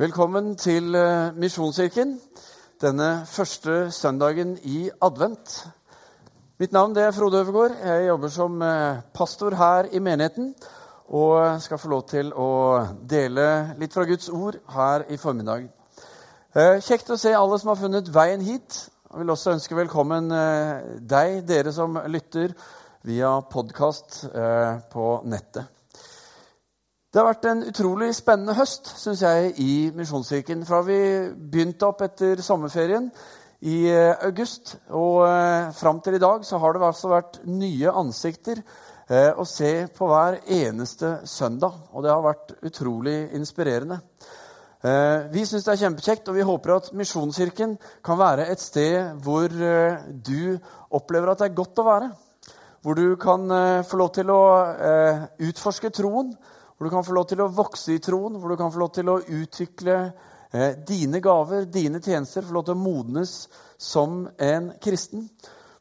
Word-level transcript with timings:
Velkommen 0.00 0.54
til 0.56 0.94
eh, 0.96 1.34
Misjonskirken 1.36 2.14
denne 2.80 3.08
første 3.28 3.90
søndagen 3.92 4.54
i 4.64 4.86
advent. 5.04 5.56
Mitt 6.56 6.72
navn 6.72 6.94
er 6.96 7.10
Frode 7.12 7.42
Øvergaard. 7.42 7.74
Jeg 7.84 8.06
jobber 8.06 8.30
som 8.32 8.62
eh, 8.64 9.02
pastor 9.14 9.52
her 9.60 9.90
i 9.92 9.98
menigheten 10.00 10.54
og 11.08 11.60
skal 11.60 11.78
få 11.82 11.90
lov 11.92 12.06
til 12.08 12.32
å 12.32 12.46
dele 13.10 13.44
litt 13.76 13.92
fra 13.92 14.06
Guds 14.08 14.30
ord 14.32 14.56
her 14.72 15.04
i 15.12 15.18
formiddag. 15.20 15.66
Eh, 16.56 16.78
kjekt 16.80 17.12
å 17.12 17.18
se 17.20 17.34
alle 17.36 17.58
som 17.60 17.74
har 17.74 17.80
funnet 17.82 18.08
veien 18.14 18.40
hit. 18.40 18.78
Jeg 19.10 19.20
vil 19.20 19.34
også 19.34 19.52
ønske 19.58 19.76
velkommen 19.76 20.32
deg, 21.12 21.42
dere 21.44 21.74
som 21.76 22.00
lytter 22.08 22.56
via 23.04 23.34
podkast 23.52 24.22
på 24.94 25.10
nettet. 25.28 25.79
Det 27.10 27.18
har 27.18 27.26
vært 27.26 27.46
en 27.50 27.64
utrolig 27.66 28.12
spennende 28.14 28.54
høst 28.54 28.86
synes 29.00 29.24
jeg, 29.24 29.48
i 29.58 29.72
Misjonskirken. 29.98 30.60
Fra 30.62 30.78
vi 30.86 30.98
begynte 31.34 31.88
opp 31.88 32.04
etter 32.06 32.38
sommerferien 32.46 33.08
i 33.66 33.80
eh, 33.90 34.12
august 34.28 34.76
og 34.94 35.24
eh, 35.26 35.72
fram 35.74 35.98
til 36.04 36.14
i 36.14 36.20
dag, 36.22 36.44
så 36.46 36.60
har 36.62 36.76
det 36.76 36.84
altså 36.86 37.10
vært 37.10 37.40
nye 37.50 37.90
ansikter 37.98 38.60
eh, 38.62 39.32
å 39.34 39.42
se 39.42 39.88
på 39.96 40.06
hver 40.06 40.38
eneste 40.54 41.10
søndag. 41.26 41.80
Og 41.90 42.06
det 42.06 42.12
har 42.12 42.22
vært 42.28 42.52
utrolig 42.70 43.16
inspirerende. 43.40 43.98
Eh, 44.78 45.26
vi 45.34 45.42
syns 45.50 45.66
det 45.66 45.74
er 45.74 45.82
kjempekjekt, 45.82 46.30
og 46.30 46.38
vi 46.38 46.46
håper 46.46 46.76
at 46.76 46.92
Misjonskirken 46.94 47.74
kan 48.06 48.22
være 48.22 48.46
et 48.54 48.62
sted 48.62 49.18
hvor 49.26 49.50
du 49.50 50.62
opplever 50.94 51.34
at 51.34 51.42
det 51.42 51.50
er 51.50 51.58
godt 51.58 51.82
å 51.82 51.88
være. 51.90 52.14
Hvor 52.86 53.02
du 53.02 53.18
kan 53.18 53.50
få 53.82 53.98
lov 53.98 54.14
til 54.14 54.30
å 54.30 54.40
utforske 55.50 55.90
troen 55.98 56.30
hvor 56.80 56.88
du 56.88 56.94
kan 56.94 57.04
få 57.04 57.12
lov 57.12 57.26
til 57.28 57.40
å 57.44 57.52
vokse 57.52 57.92
i 57.92 58.00
troen, 58.00 58.38
hvor 58.40 58.54
du 58.54 58.56
kan 58.56 58.70
få 58.72 58.80
lov 58.80 58.94
til 58.96 59.08
å 59.12 59.18
utvikle 59.20 59.96
eh, 60.48 60.78
dine 60.88 61.18
gaver, 61.20 61.66
dine 61.68 61.98
tjenester, 62.00 62.40
få 62.40 62.54
lov 62.56 62.62
til 62.70 62.72
å 62.78 62.80
modnes 62.80 63.32
som 63.76 64.22
en 64.40 64.70
kristen. 64.80 65.26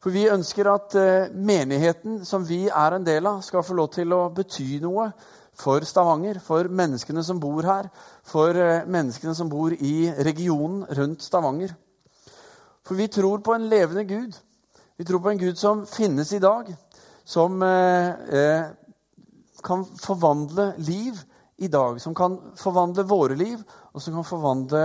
For 0.04 0.12
vi 0.12 0.26
ønsker 0.28 0.68
at 0.68 0.98
eh, 1.00 1.30
menigheten 1.32 2.26
som 2.28 2.44
vi 2.44 2.66
er 2.68 2.98
en 2.98 3.08
del 3.08 3.30
av, 3.32 3.40
skal 3.48 3.64
få 3.64 3.78
lov 3.80 3.94
til 3.96 4.12
å 4.12 4.26
bety 4.36 4.82
noe 4.84 5.06
for 5.56 5.88
Stavanger, 5.88 6.42
for 6.44 6.68
menneskene 6.68 7.24
som 7.24 7.40
bor 7.40 7.64
her, 7.64 7.88
for 8.28 8.60
eh, 8.60 8.84
menneskene 8.84 9.38
som 9.40 9.48
bor 9.48 9.72
i 9.72 10.12
regionen 10.28 10.84
rundt 11.00 11.24
Stavanger. 11.24 11.72
For 12.84 13.00
vi 13.00 13.08
tror 13.08 13.40
på 13.40 13.56
en 13.56 13.72
levende 13.72 14.04
Gud. 14.04 14.36
Vi 15.00 15.08
tror 15.08 15.24
på 15.24 15.32
en 15.32 15.40
Gud 15.48 15.64
som 15.64 15.88
finnes 15.88 16.36
i 16.36 16.44
dag, 16.44 16.76
som 17.24 17.64
eh, 17.64 18.36
eh 18.36 18.89
kan 19.64 19.86
forvandle 20.02 20.74
liv 20.78 21.18
i 21.58 21.68
dag. 21.68 22.02
Som 22.02 22.16
kan 22.16 22.38
forvandle 22.60 23.04
våre 23.08 23.36
liv, 23.36 23.64
og 23.94 24.02
som 24.02 24.14
kan 24.18 24.28
forvandle 24.28 24.84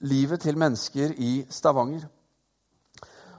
livet 0.00 0.40
til 0.40 0.58
mennesker 0.58 1.14
i 1.16 1.32
Stavanger. 1.50 2.06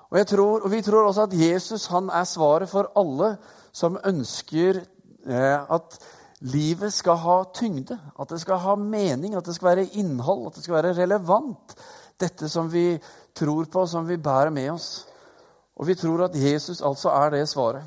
Og, 0.10 0.28
tror, 0.28 0.64
og 0.66 0.72
Vi 0.72 0.82
tror 0.82 1.08
også 1.08 1.28
at 1.28 1.36
Jesus 1.38 1.86
han 1.88 2.10
er 2.10 2.26
svaret 2.26 2.70
for 2.70 2.90
alle 2.98 3.36
som 3.72 4.00
ønsker 4.06 4.82
eh, 4.82 5.60
at 5.70 6.00
livet 6.40 6.94
skal 6.94 7.20
ha 7.22 7.44
tyngde, 7.54 8.00
at 8.20 8.30
det 8.30 8.40
skal 8.42 8.58
ha 8.64 8.76
mening, 8.76 9.36
at 9.36 9.46
det 9.46 9.56
skal 9.56 9.70
være 9.76 9.90
innhold, 10.02 10.48
at 10.48 10.56
det 10.56 10.64
skal 10.64 10.80
være 10.80 10.96
relevant. 10.98 11.76
Dette 12.20 12.50
som 12.50 12.72
vi 12.72 12.98
tror 13.36 13.70
på, 13.72 13.86
som 13.86 14.08
vi 14.08 14.18
bærer 14.18 14.50
med 14.50 14.72
oss. 14.72 15.06
Og 15.80 15.88
vi 15.88 15.96
tror 15.96 16.26
at 16.26 16.36
Jesus 16.36 16.82
altså 16.82 17.10
er 17.10 17.30
det 17.30 17.46
svaret. 17.48 17.84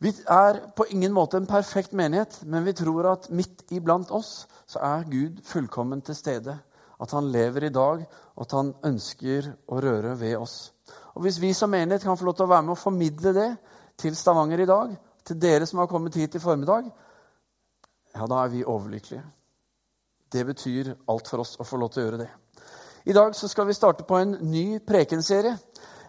Vi 0.00 0.14
er 0.32 0.56
på 0.76 0.86
ingen 0.88 1.12
måte 1.12 1.36
en 1.36 1.46
perfekt 1.46 1.92
menighet, 1.92 2.38
men 2.48 2.64
vi 2.64 2.72
tror 2.72 3.10
at 3.10 3.26
midt 3.36 3.66
iblant 3.68 4.08
oss 4.16 4.46
så 4.64 4.80
er 4.80 5.08
Gud 5.10 5.42
fullkommen 5.44 6.00
til 6.00 6.16
stede. 6.16 6.54
At 7.00 7.12
han 7.12 7.28
lever 7.32 7.66
i 7.66 7.72
dag, 7.72 8.06
og 8.36 8.46
at 8.46 8.54
han 8.56 8.70
ønsker 8.84 9.50
å 9.68 9.80
røre 9.84 10.14
ved 10.20 10.38
oss. 10.38 10.72
Og 11.14 11.22
Hvis 11.22 11.40
vi 11.42 11.52
som 11.52 11.70
menighet 11.70 12.06
kan 12.06 12.16
få 12.16 12.24
lov 12.24 12.38
til 12.38 12.46
å 12.46 12.52
være 12.52 12.64
med 12.64 12.72
og 12.72 12.80
formidle 12.80 13.32
det 13.36 13.50
til 14.00 14.16
Stavanger 14.16 14.62
i 14.64 14.68
dag, 14.68 14.94
til 15.24 15.40
dere 15.40 15.68
som 15.68 15.82
har 15.82 15.90
kommet 15.90 16.16
hit 16.16 16.34
i 16.34 16.40
formiddag, 16.40 16.88
ja, 18.14 18.26
da 18.26 18.38
er 18.44 18.48
vi 18.54 18.64
overlykkelige. 18.64 19.24
Det 20.32 20.46
betyr 20.46 20.94
alt 21.12 21.28
for 21.28 21.44
oss 21.44 21.58
å 21.60 21.66
få 21.66 21.76
lov 21.76 21.92
til 21.92 22.02
å 22.02 22.06
gjøre 22.06 22.22
det. 22.22 22.30
I 23.04 23.16
dag 23.16 23.36
så 23.36 23.48
skal 23.52 23.68
vi 23.68 23.76
starte 23.76 24.08
på 24.08 24.16
en 24.16 24.32
ny 24.48 24.78
prekenserie. 24.80 25.58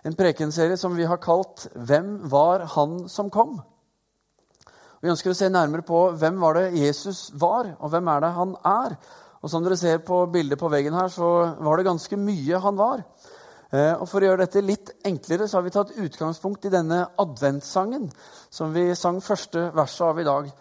En 0.05 0.15
prekenserie 0.15 0.77
som 0.77 0.95
vi 0.95 1.03
har 1.03 1.19
kalt 1.19 1.67
'Hvem 1.75 2.31
var 2.31 2.65
han 2.65 3.09
som 3.09 3.29
kom?' 3.29 3.59
Vi 5.01 5.09
ønsker 5.09 5.33
å 5.33 5.37
se 5.37 5.49
nærmere 5.49 5.81
på 5.81 5.99
hvem 6.21 6.37
var 6.43 6.59
det 6.59 6.77
Jesus 6.77 7.31
var, 7.41 7.71
og 7.79 7.89
hvem 7.89 8.09
er 8.13 8.21
det 8.21 8.31
han 8.35 8.55
er. 8.69 8.95
Og 9.41 9.49
Som 9.49 9.63
dere 9.65 9.77
ser 9.77 10.03
på 10.05 10.27
bildet 10.29 10.59
på 10.61 10.69
veggen 10.69 10.93
her, 10.93 11.09
så 11.09 11.55
var 11.57 11.77
det 11.77 11.87
ganske 11.87 12.17
mye 12.21 12.59
han 12.61 12.77
var. 12.77 13.01
Eh, 13.71 13.95
og 13.95 14.05
For 14.09 14.21
å 14.21 14.29
gjøre 14.29 14.45
dette 14.45 14.61
litt 14.61 14.91
enklere 15.07 15.47
så 15.47 15.57
har 15.57 15.65
vi 15.65 15.73
tatt 15.73 15.95
utgangspunkt 15.97 16.67
i 16.67 16.73
denne 16.73 17.07
adventssangen 17.17 18.11
som 18.51 18.73
vi 18.75 18.91
sang 18.95 19.21
første 19.25 19.71
verset 19.73 20.05
av 20.05 20.19
i 20.19 20.27
dag. 20.27 20.51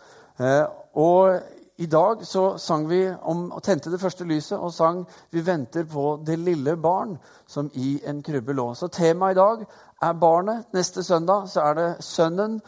Eh, 0.41 0.65
og 0.97 1.41
i 1.81 1.87
dag 1.87 2.25
så 2.25 2.59
sang 2.59 2.89
vi 2.89 3.03
om, 3.09 3.47
og 3.53 3.63
tente 3.65 3.93
det 3.93 4.01
første 4.01 4.25
lyset 4.25 4.59
og 4.59 4.73
sang 4.73 5.07
'Vi 5.33 5.41
venter 5.47 5.85
på 5.85 6.21
det 6.27 6.39
lille 6.39 6.77
barn 6.77 7.19
som 7.47 7.71
i 7.75 8.01
en 8.05 8.23
krybbe 8.23 8.53
lå'. 8.53 8.75
Så 8.75 8.89
temaet 8.89 9.37
i 9.37 9.41
dag 9.41 9.67
er 10.03 10.13
barnet. 10.13 10.65
Neste 10.73 11.03
søndag 11.03 11.49
så 11.49 11.61
er 11.61 11.75
det 11.75 12.05
sønnen 12.05 12.61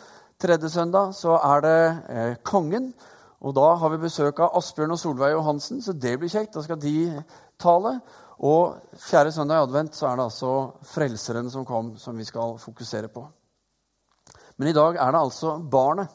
Tredje 0.43 0.73
søndag 0.75 1.13
så 1.15 1.37
er 1.39 1.61
det 1.63 1.81
eh, 2.11 2.37
Kongen. 2.43 2.89
Og 3.47 3.55
da 3.55 3.75
har 3.79 3.91
vi 3.93 4.01
besøk 4.03 4.41
av 4.43 4.57
Asbjørn 4.59 4.91
og 4.91 4.99
Solveig 4.99 5.37
Johansen, 5.37 5.79
så 5.83 5.93
det 5.95 6.17
blir 6.19 6.31
kjekt. 6.33 6.57
Da 6.57 6.65
skal 6.65 6.81
de 6.83 7.23
tale. 7.63 7.93
Og 8.43 8.75
fjerde 8.99 9.31
søndag 9.31 9.61
i 9.61 9.67
advent 9.69 9.95
så 9.95 10.09
er 10.09 10.19
det 10.19 10.25
altså 10.25 10.51
Frelseren 10.95 11.51
som 11.51 11.67
kom, 11.67 11.93
som 11.99 12.19
vi 12.19 12.27
skal 12.27 12.57
fokusere 12.59 13.11
på. 13.15 13.23
Men 14.59 14.73
i 14.73 14.75
dag 14.75 14.99
er 14.99 15.15
det 15.15 15.21
altså 15.21 15.55
barnet. 15.71 16.11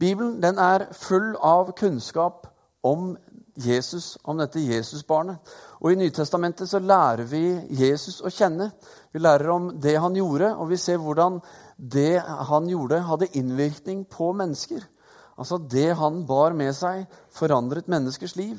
Bibelen 0.00 0.42
den 0.42 0.58
er 0.58 0.88
full 0.92 1.36
av 1.38 1.70
kunnskap 1.78 2.46
om 2.82 3.12
Jesus, 3.58 4.16
om 4.24 4.38
dette 4.38 4.62
Jesusbarnet. 4.62 5.38
Og 5.82 5.92
I 5.92 5.98
Nytestamentet 5.98 6.70
så 6.70 6.78
lærer 6.78 7.26
vi 7.26 7.42
Jesus 7.80 8.20
å 8.22 8.30
kjenne. 8.30 8.70
Vi 9.12 9.22
lærer 9.22 9.50
om 9.50 9.70
det 9.80 9.96
han 9.98 10.16
gjorde, 10.16 10.52
og 10.56 10.70
vi 10.70 10.78
ser 10.80 11.00
hvordan 11.02 11.40
det 11.76 12.20
han 12.22 12.70
gjorde, 12.70 13.02
hadde 13.06 13.30
innvirkning 13.38 14.04
på 14.10 14.32
mennesker. 14.36 14.82
Altså 15.38 15.58
det 15.58 15.92
han 15.98 16.24
bar 16.26 16.54
med 16.58 16.74
seg, 16.74 17.06
forandret 17.34 17.90
menneskers 17.90 18.36
liv. 18.38 18.58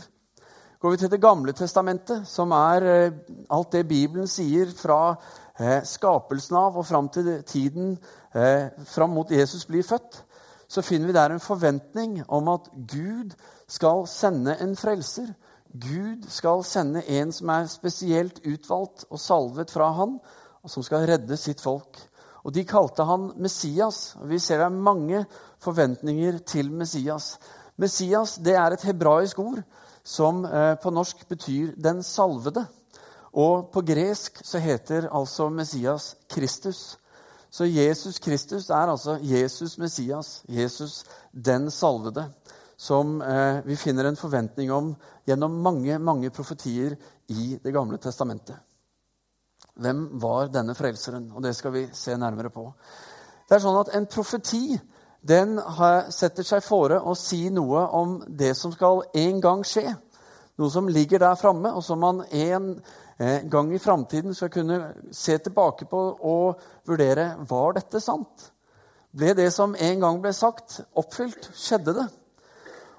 Går 0.79 0.93
vi 0.93 0.97
til 0.97 1.11
Det 1.11 1.21
gamle 1.21 1.51
testamentet, 1.51 2.27
som 2.27 2.51
er 2.55 2.85
eh, 2.87 3.17
alt 3.51 3.71
det 3.71 3.87
Bibelen 3.87 4.27
sier 4.31 4.69
fra 4.71 5.15
eh, 5.59 5.83
skapelsen 5.83 6.55
av 6.55 6.77
og 6.79 6.87
fram 6.87 7.09
til 7.11 7.41
tiden 7.43 7.97
eh, 8.31 8.71
fram 8.87 9.11
mot 9.11 9.31
Jesus 9.31 9.65
blir 9.67 9.83
født, 9.83 10.23
så 10.69 10.81
finner 10.81 11.07
vi 11.07 11.17
der 11.17 11.33
en 11.35 11.43
forventning 11.43 12.21
om 12.27 12.47
at 12.53 12.69
Gud 12.87 13.35
skal 13.69 14.07
sende 14.09 14.57
en 14.63 14.75
frelser. 14.75 15.29
Gud 15.69 16.25
skal 16.33 16.63
sende 16.65 17.03
en 17.05 17.31
som 17.33 17.51
er 17.53 17.69
spesielt 17.69 18.41
utvalgt 18.41 19.05
og 19.09 19.21
salvet 19.21 19.71
fra 19.71 19.91
han, 19.99 20.17
og 20.63 20.71
som 20.73 20.83
skal 20.83 21.05
redde 21.07 21.37
sitt 21.37 21.61
folk. 21.61 21.99
Og 22.43 22.53
De 22.55 22.63
kalte 22.65 23.05
han 23.05 23.29
Messias. 23.37 24.15
Vi 24.25 24.39
ser 24.39 24.61
det 24.61 24.69
er 24.69 24.81
mange 24.89 25.25
forventninger 25.61 26.39
til 26.47 26.71
Messias. 26.71 27.37
Messias 27.77 28.37
det 28.43 28.55
er 28.57 28.73
et 28.73 28.87
hebraisk 28.87 29.39
ord 29.39 29.61
som 30.03 30.43
eh, 30.45 30.75
på 30.81 30.89
norsk 30.89 31.27
betyr 31.29 31.75
'den 31.75 32.01
salvede'. 32.01 32.65
Og 33.33 33.69
på 33.73 33.81
gresk 33.81 34.41
så 34.43 34.57
heter 34.59 35.09
altså 35.13 35.49
Messias 35.49 36.15
Kristus. 36.29 36.97
Så 37.51 37.65
Jesus 37.65 38.19
Kristus 38.19 38.69
er 38.69 38.89
altså 38.89 39.19
Jesus 39.21 39.77
Messias, 39.77 40.43
Jesus 40.49 41.03
den 41.45 41.71
salvede, 41.71 42.31
som 42.79 43.21
eh, 43.21 43.59
vi 43.65 43.75
finner 43.75 44.07
en 44.07 44.15
forventning 44.15 44.71
om 44.71 44.93
gjennom 45.27 45.57
mange, 45.61 45.97
mange 45.99 46.29
profetier 46.31 46.95
i 47.27 47.57
Det 47.63 47.73
gamle 47.75 47.97
testamentet. 47.99 48.55
Hvem 49.79 50.05
var 50.19 50.47
denne 50.47 50.75
frelseren? 50.75 51.27
Og 51.35 51.43
det 51.43 51.55
skal 51.57 51.73
vi 51.75 51.89
se 51.93 52.15
nærmere 52.17 52.49
på. 52.49 52.63
Det 53.49 53.57
er 53.57 53.63
sånn 53.63 53.79
at 53.81 53.91
En 53.95 54.07
profeti 54.07 54.79
den 55.19 55.57
setter 56.15 56.47
seg 56.47 56.63
fore 56.63 57.01
å 57.03 57.15
si 57.19 57.49
noe 57.51 57.81
om 57.99 58.21
det 58.27 58.53
som 58.55 58.71
skal 58.71 59.03
en 59.11 59.41
gang 59.43 59.65
skje. 59.67 59.91
Noe 60.59 60.71
som 60.71 60.87
ligger 60.87 61.19
der 61.19 61.35
framme, 61.39 61.73
og 61.75 61.83
som 61.83 61.99
man 61.99 62.23
en 62.31 62.69
eh, 63.17 63.43
gang 63.43 63.73
i 63.75 63.79
framtiden 63.79 64.35
skal 64.35 64.51
kunne 64.55 64.79
se 65.11 65.37
tilbake 65.37 65.87
på 65.91 65.99
og 66.31 66.63
vurdere 66.87 67.33
var 67.47 67.75
dette 67.75 67.99
sant. 68.03 68.49
Ble 69.11 69.35
det 69.35 69.49
som 69.51 69.75
en 69.75 69.99
gang 69.99 70.23
ble 70.23 70.31
sagt, 70.35 70.79
oppfylt? 70.95 71.51
Skjedde 71.55 71.95
det? 71.99 72.07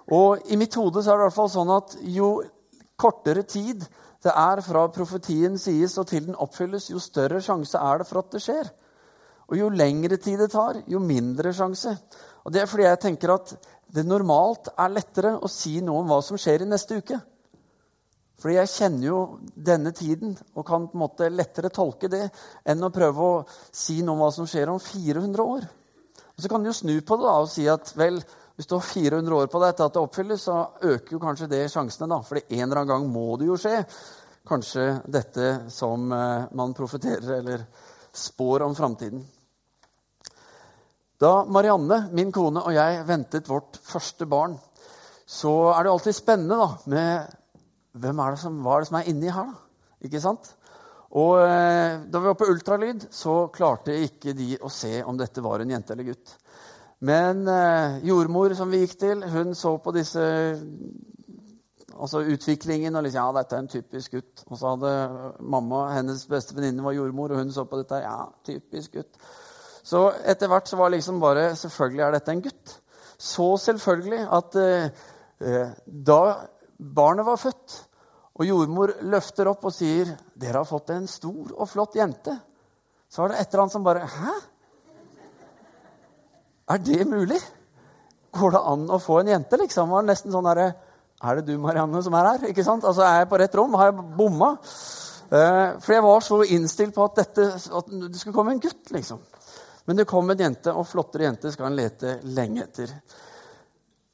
Og 0.08 0.50
I 0.50 0.58
mitt 0.60 0.74
hode 0.78 1.02
så 1.02 1.12
er 1.12 1.20
det 1.20 1.26
i 1.26 1.28
hvert 1.28 1.38
fall 1.38 1.52
sånn 1.52 1.72
at 1.74 1.96
jo 2.02 2.30
kortere 3.00 3.44
tid 3.48 3.84
det 4.20 4.32
er 4.36 4.60
fra 4.60 4.84
profetien 4.92 5.56
sies 5.58 5.96
og 6.00 6.10
til 6.10 6.26
den 6.26 6.36
oppfylles, 6.36 6.90
jo 6.92 7.00
større 7.00 7.40
sjanse 7.40 7.80
er 7.80 8.02
det 8.02 8.08
for 8.08 8.20
at 8.20 8.34
det 8.34 8.42
skjer. 8.44 8.68
Og 9.50 9.56
jo 9.58 9.70
lengre 9.72 10.18
tid 10.20 10.42
det 10.42 10.50
tar, 10.52 10.82
jo 10.86 11.00
mindre 11.00 11.54
sjanse. 11.56 11.96
Og 12.44 12.52
Det 12.52 12.60
er 12.62 12.68
fordi 12.68 12.84
jeg 12.84 13.00
tenker 13.00 13.32
at 13.34 13.54
det 13.90 14.04
normalt 14.06 14.68
er 14.76 14.92
lettere 14.92 15.34
å 15.40 15.48
si 15.50 15.80
noe 15.80 16.02
om 16.02 16.10
hva 16.12 16.20
som 16.22 16.38
skjer 16.38 16.62
i 16.62 16.68
neste 16.68 17.00
uke. 17.00 17.18
Fordi 18.40 18.56
jeg 18.56 18.72
kjenner 18.72 19.06
jo 19.08 19.18
denne 19.52 19.92
tiden 19.92 20.36
og 20.54 20.64
kan 20.68 20.86
på 20.88 20.96
en 20.96 21.02
måte 21.02 21.28
lettere 21.32 21.72
tolke 21.72 22.08
det 22.08 22.22
enn 22.64 22.86
å 22.86 22.92
prøve 22.94 23.26
å 23.26 23.42
si 23.72 23.98
noe 24.00 24.14
om 24.14 24.22
hva 24.24 24.30
som 24.32 24.48
skjer 24.48 24.72
om 24.72 24.80
400 24.80 25.44
år. 25.44 25.66
Og 25.66 26.44
Så 26.44 26.48
kan 26.48 26.62
du 26.62 26.70
jo 26.70 26.76
snu 26.76 26.94
på 27.04 27.18
det 27.18 27.26
da, 27.26 27.34
og 27.42 27.50
si 27.52 27.66
at 27.68 27.92
vel, 27.96 28.22
hvis 28.60 28.68
du 28.68 28.74
har 28.76 28.84
400 28.84 29.36
år 29.40 29.46
på 29.48 29.60
deg 29.62 29.70
til 29.72 29.86
at 29.86 29.94
det 29.94 30.00
oppfylles, 30.04 30.42
så 30.44 30.54
øker 30.84 31.14
jo 31.14 31.18
kanskje 31.22 31.46
det 31.48 31.62
sjansene. 31.72 32.10
da, 32.12 32.18
For 32.20 32.36
en 32.42 32.58
eller 32.66 32.82
annen 32.82 32.90
gang 32.90 33.06
må 33.08 33.38
det 33.40 33.46
jo 33.48 33.54
skje. 33.56 33.78
Kanskje 34.50 34.82
dette 35.08 35.46
som 35.72 36.10
eh, 36.12 36.42
man 36.60 36.74
profeterer 36.76 37.38
eller 37.38 37.64
spår 38.12 38.66
om 38.66 38.74
framtiden. 38.76 39.22
Da 41.24 41.30
Marianne, 41.48 42.02
min 42.12 42.34
kone, 42.36 42.60
og 42.60 42.76
jeg 42.76 43.00
ventet 43.08 43.48
vårt 43.48 43.80
første 43.80 44.28
barn, 44.28 44.58
så 45.24 45.54
er 45.72 45.88
det 45.88 45.94
alltid 45.94 46.18
spennende 46.20 46.60
da, 46.60 46.68
med 46.92 47.96
hvem 48.04 48.20
er 48.20 48.36
det 48.36 48.42
som, 48.44 48.60
hva 48.60 48.76
er 48.76 48.84
det 48.84 48.90
som 48.90 49.00
er 49.00 49.10
inni 49.14 49.32
her. 49.32 49.54
da? 49.54 49.88
Ikke 50.04 50.20
sant? 50.20 50.52
Og 51.16 51.40
eh, 51.46 51.96
Da 52.12 52.20
vi 52.20 52.28
var 52.28 52.36
på 52.36 52.52
ultralyd, 52.52 53.08
så 53.08 53.46
klarte 53.56 53.96
ikke 54.04 54.36
de 54.36 54.52
å 54.60 54.68
se 54.68 54.98
om 55.00 55.16
dette 55.16 55.48
var 55.48 55.64
en 55.64 55.76
jente 55.78 55.96
eller 55.96 56.12
gutt. 56.12 56.36
Men 57.00 57.46
eh, 57.48 58.00
jordmor 58.04 58.52
som 58.58 58.70
vi 58.72 58.82
gikk 58.82 58.98
til, 59.00 59.24
hun 59.32 59.54
så 59.56 59.76
på 59.80 59.92
disse 59.96 60.24
altså 62.00 62.22
utviklingen 62.32 62.96
og 62.96 63.04
liksom, 63.04 63.20
ja, 63.20 63.40
dette 63.40 63.56
er 63.56 63.64
en 63.64 63.70
typisk 63.70 64.16
gutt. 64.16 64.44
Og 64.48 64.58
så 64.60 64.74
hadde 64.74 64.92
mamma, 65.40 65.86
hennes 65.94 66.26
beste 66.28 66.56
venninne 66.56 66.84
var 66.84 66.96
jordmor, 66.96 67.32
og 67.32 67.42
hun 67.42 67.52
så 67.54 67.64
på 67.68 67.80
dette. 67.80 68.02
Ja, 68.04 68.28
typisk 68.46 68.98
gutt. 68.98 69.20
Så 69.84 70.06
etter 70.28 70.50
hvert 70.50 70.68
så 70.68 70.76
var 70.76 70.90
det 70.90 70.98
liksom 70.98 71.22
bare 71.22 71.54
Selvfølgelig 71.56 72.02
er 72.04 72.14
dette 72.14 72.32
en 72.34 72.42
gutt. 72.44 72.74
Så 73.20 73.46
selvfølgelig 73.64 74.20
at 74.36 74.58
eh, 74.60 75.06
eh, 75.44 75.72
da 75.86 76.20
barnet 76.80 77.28
var 77.28 77.40
født, 77.40 77.80
og 78.40 78.46
jordmor 78.48 78.94
løfter 79.04 79.50
opp 79.50 79.66
og 79.68 79.74
sier 79.76 80.08
'Dere 80.32 80.62
har 80.62 80.68
fått 80.68 80.92
en 80.94 81.08
stor 81.08 81.50
og 81.52 81.68
flott 81.68 81.96
jente', 81.96 82.38
så 83.10 83.22
var 83.22 83.28
det 83.32 83.40
et 83.40 83.52
eller 83.52 83.62
annet 83.62 83.72
som 83.72 83.84
bare 83.84 84.06
'Hæ? 84.06 84.32
Er 86.70 86.78
det 86.86 87.06
mulig? 87.08 87.40
Går 88.30 88.54
det 88.54 88.62
an 88.72 88.86
å 88.90 89.00
få 89.02 89.20
en 89.20 89.32
jente?' 89.32 89.58
liksom? 89.58 89.90
Var 89.90 90.06
nesten 90.06 90.32
sånn 90.32 90.46
herre 90.46 90.72
Er 91.22 91.36
det 91.36 91.50
du, 91.50 91.58
Marianne, 91.60 92.00
som 92.02 92.14
er 92.16 92.28
her? 92.30 92.44
Ikke 92.48 92.64
sant? 92.64 92.84
Altså, 92.84 93.02
Er 93.02 93.18
jeg 93.18 93.28
på 93.28 93.38
rett 93.38 93.54
rom? 93.54 93.74
Har 93.74 93.90
jeg 93.90 94.04
bomma? 94.16 94.56
Eh, 95.30 95.78
for 95.78 95.92
jeg 95.92 96.02
var 96.02 96.20
så 96.24 96.42
innstilt 96.42 96.94
på 96.94 97.04
at, 97.04 97.18
dette, 97.20 97.44
at 97.54 97.90
det 97.90 98.18
skulle 98.18 98.34
komme 98.34 98.54
en 98.54 98.62
gutt, 98.62 98.90
liksom. 98.90 99.20
Men 99.84 99.96
det 99.96 100.06
kom 100.08 100.30
en 100.30 100.38
jente, 100.38 100.72
og 100.72 100.88
flottere 100.88 101.26
jente 101.28 101.52
skal 101.52 101.68
en 101.68 101.76
lete 101.76 102.16
lenge 102.24 102.64
etter. 102.64 102.94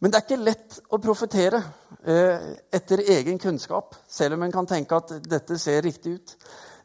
Men 0.00 0.10
det 0.10 0.18
er 0.18 0.26
ikke 0.26 0.44
lett 0.44 0.80
å 0.92 0.98
profetere 1.00 1.62
eh, 2.04 2.50
etter 2.74 3.04
egen 3.16 3.38
kunnskap, 3.38 3.94
selv 4.08 4.36
om 4.36 4.44
en 4.44 4.52
kan 4.52 4.68
tenke 4.68 4.98
at 4.98 5.14
dette 5.24 5.56
ser 5.62 5.80
riktig 5.86 6.18
ut. 6.18 6.34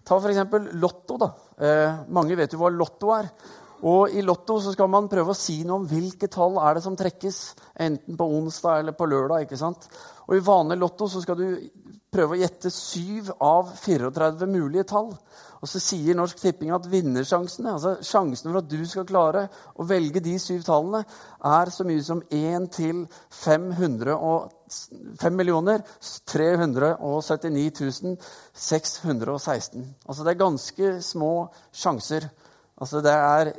Ta 0.07 0.17
f.eks. 0.17 0.56
Lotto. 0.79 1.17
da. 1.17 1.31
Eh, 1.57 2.00
mange 2.15 2.38
vet 2.39 2.53
jo 2.53 2.62
hva 2.62 2.71
Lotto 2.71 3.12
er. 3.17 3.27
Og 3.81 4.13
I 4.13 4.21
Lotto 4.21 4.59
så 4.61 4.73
skal 4.75 4.89
man 4.93 5.09
prøve 5.09 5.33
å 5.33 5.37
si 5.37 5.63
noe 5.65 5.79
om 5.81 5.87
hvilke 5.89 6.29
tall 6.29 6.59
er 6.61 6.77
det 6.77 6.83
som 6.85 6.97
trekkes, 6.97 7.39
enten 7.81 8.17
på 8.17 8.27
onsdag 8.37 8.79
eller 8.83 8.97
på 8.97 9.07
lørdag. 9.09 9.45
ikke 9.45 9.57
sant? 9.57 9.87
Og 10.27 10.37
I 10.37 10.45
vanlig 10.45 10.77
Lotto 10.77 11.07
så 11.09 11.21
skal 11.23 11.39
du 11.39 11.47
prøve 12.11 12.35
å 12.35 12.41
gjette 12.41 12.69
syv 12.73 13.31
av 13.41 13.71
34 13.79 14.47
mulige 14.51 14.83
tall. 14.91 15.15
Og 15.61 15.69
så 15.69 15.79
sier 15.81 16.17
Norsk 16.17 16.39
Tipping 16.41 16.71
at 16.73 16.87
vinnersjansene, 16.89 17.75
altså 17.75 17.95
sjansen 18.05 18.49
for 18.49 18.59
at 18.61 18.69
du 18.69 18.81
skal 18.89 19.05
klare 19.09 19.43
å 19.77 19.85
velge 19.85 20.21
de 20.25 20.33
syv 20.41 20.63
tallene, 20.65 21.03
er 21.45 21.69
så 21.73 21.85
mye 21.87 22.03
som 22.05 22.23
1 22.33 22.67
til 22.73 23.03
5 23.41 23.67
millioner 25.37 25.83
379 26.33 28.17
616. 28.53 29.85
Altså 30.07 30.25
det 30.25 30.31
er 30.33 30.43
ganske 30.45 30.93
små 31.05 31.33
sjanser. 31.69 32.29
Altså 32.81 33.01
det 33.05 33.13
er 33.13 33.53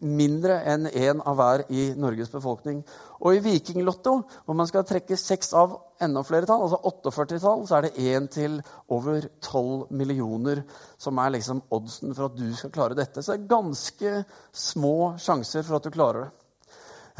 mindre 0.00 0.60
enn 0.68 0.88
én 0.88 1.20
av 1.26 1.36
hver 1.36 1.64
i 1.68 1.90
Norges 1.98 2.30
befolkning. 2.32 2.80
Og 3.20 3.36
i 3.36 3.42
Vikinglotto, 3.44 4.14
hvor 4.46 4.56
man 4.56 4.68
skal 4.68 4.86
trekke 4.88 5.18
seks 5.20 5.52
av 5.56 5.76
enda 6.00 6.22
flere 6.24 6.48
tall, 6.48 6.64
altså 6.64 6.80
48 6.88 7.40
tall, 7.42 7.66
så 7.68 7.76
er 7.78 7.86
det 7.86 8.06
én 8.08 8.28
til 8.32 8.58
over 8.88 9.28
12 9.44 9.90
millioner 9.92 10.62
som 10.98 11.20
er 11.20 11.34
liksom 11.36 11.62
oddsen 11.70 12.14
for 12.16 12.30
at 12.30 12.38
du 12.38 12.48
skal 12.56 12.72
klare 12.74 12.96
dette. 12.98 13.22
Så 13.22 13.34
det 13.34 13.42
er 13.42 13.52
ganske 13.52 14.14
små 14.52 14.96
sjanser 15.20 15.66
for 15.66 15.76
at 15.78 15.84
du 15.84 15.92
klarer 15.94 16.26
det. 16.26 16.30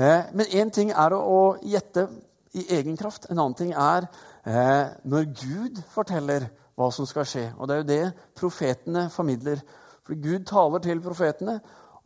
Eh, 0.00 0.32
men 0.32 0.46
én 0.56 0.72
ting 0.72 0.94
er 0.96 1.14
å 1.16 1.58
gjette 1.60 2.08
i 2.56 2.64
egen 2.78 2.96
kraft. 2.96 3.28
En 3.30 3.38
annen 3.38 3.58
ting 3.58 3.74
er 3.76 4.08
eh, 4.44 4.88
når 5.04 5.28
Gud 5.42 5.82
forteller 5.92 6.48
hva 6.80 6.88
som 6.94 7.06
skal 7.08 7.28
skje. 7.28 7.44
Og 7.58 7.68
det 7.68 7.76
er 7.76 7.82
jo 7.82 7.90
det 7.90 8.32
profetene 8.38 9.08
formidler. 9.12 9.60
For 10.06 10.16
Gud 10.16 10.46
taler 10.48 10.82
til 10.84 11.02
profetene, 11.04 11.58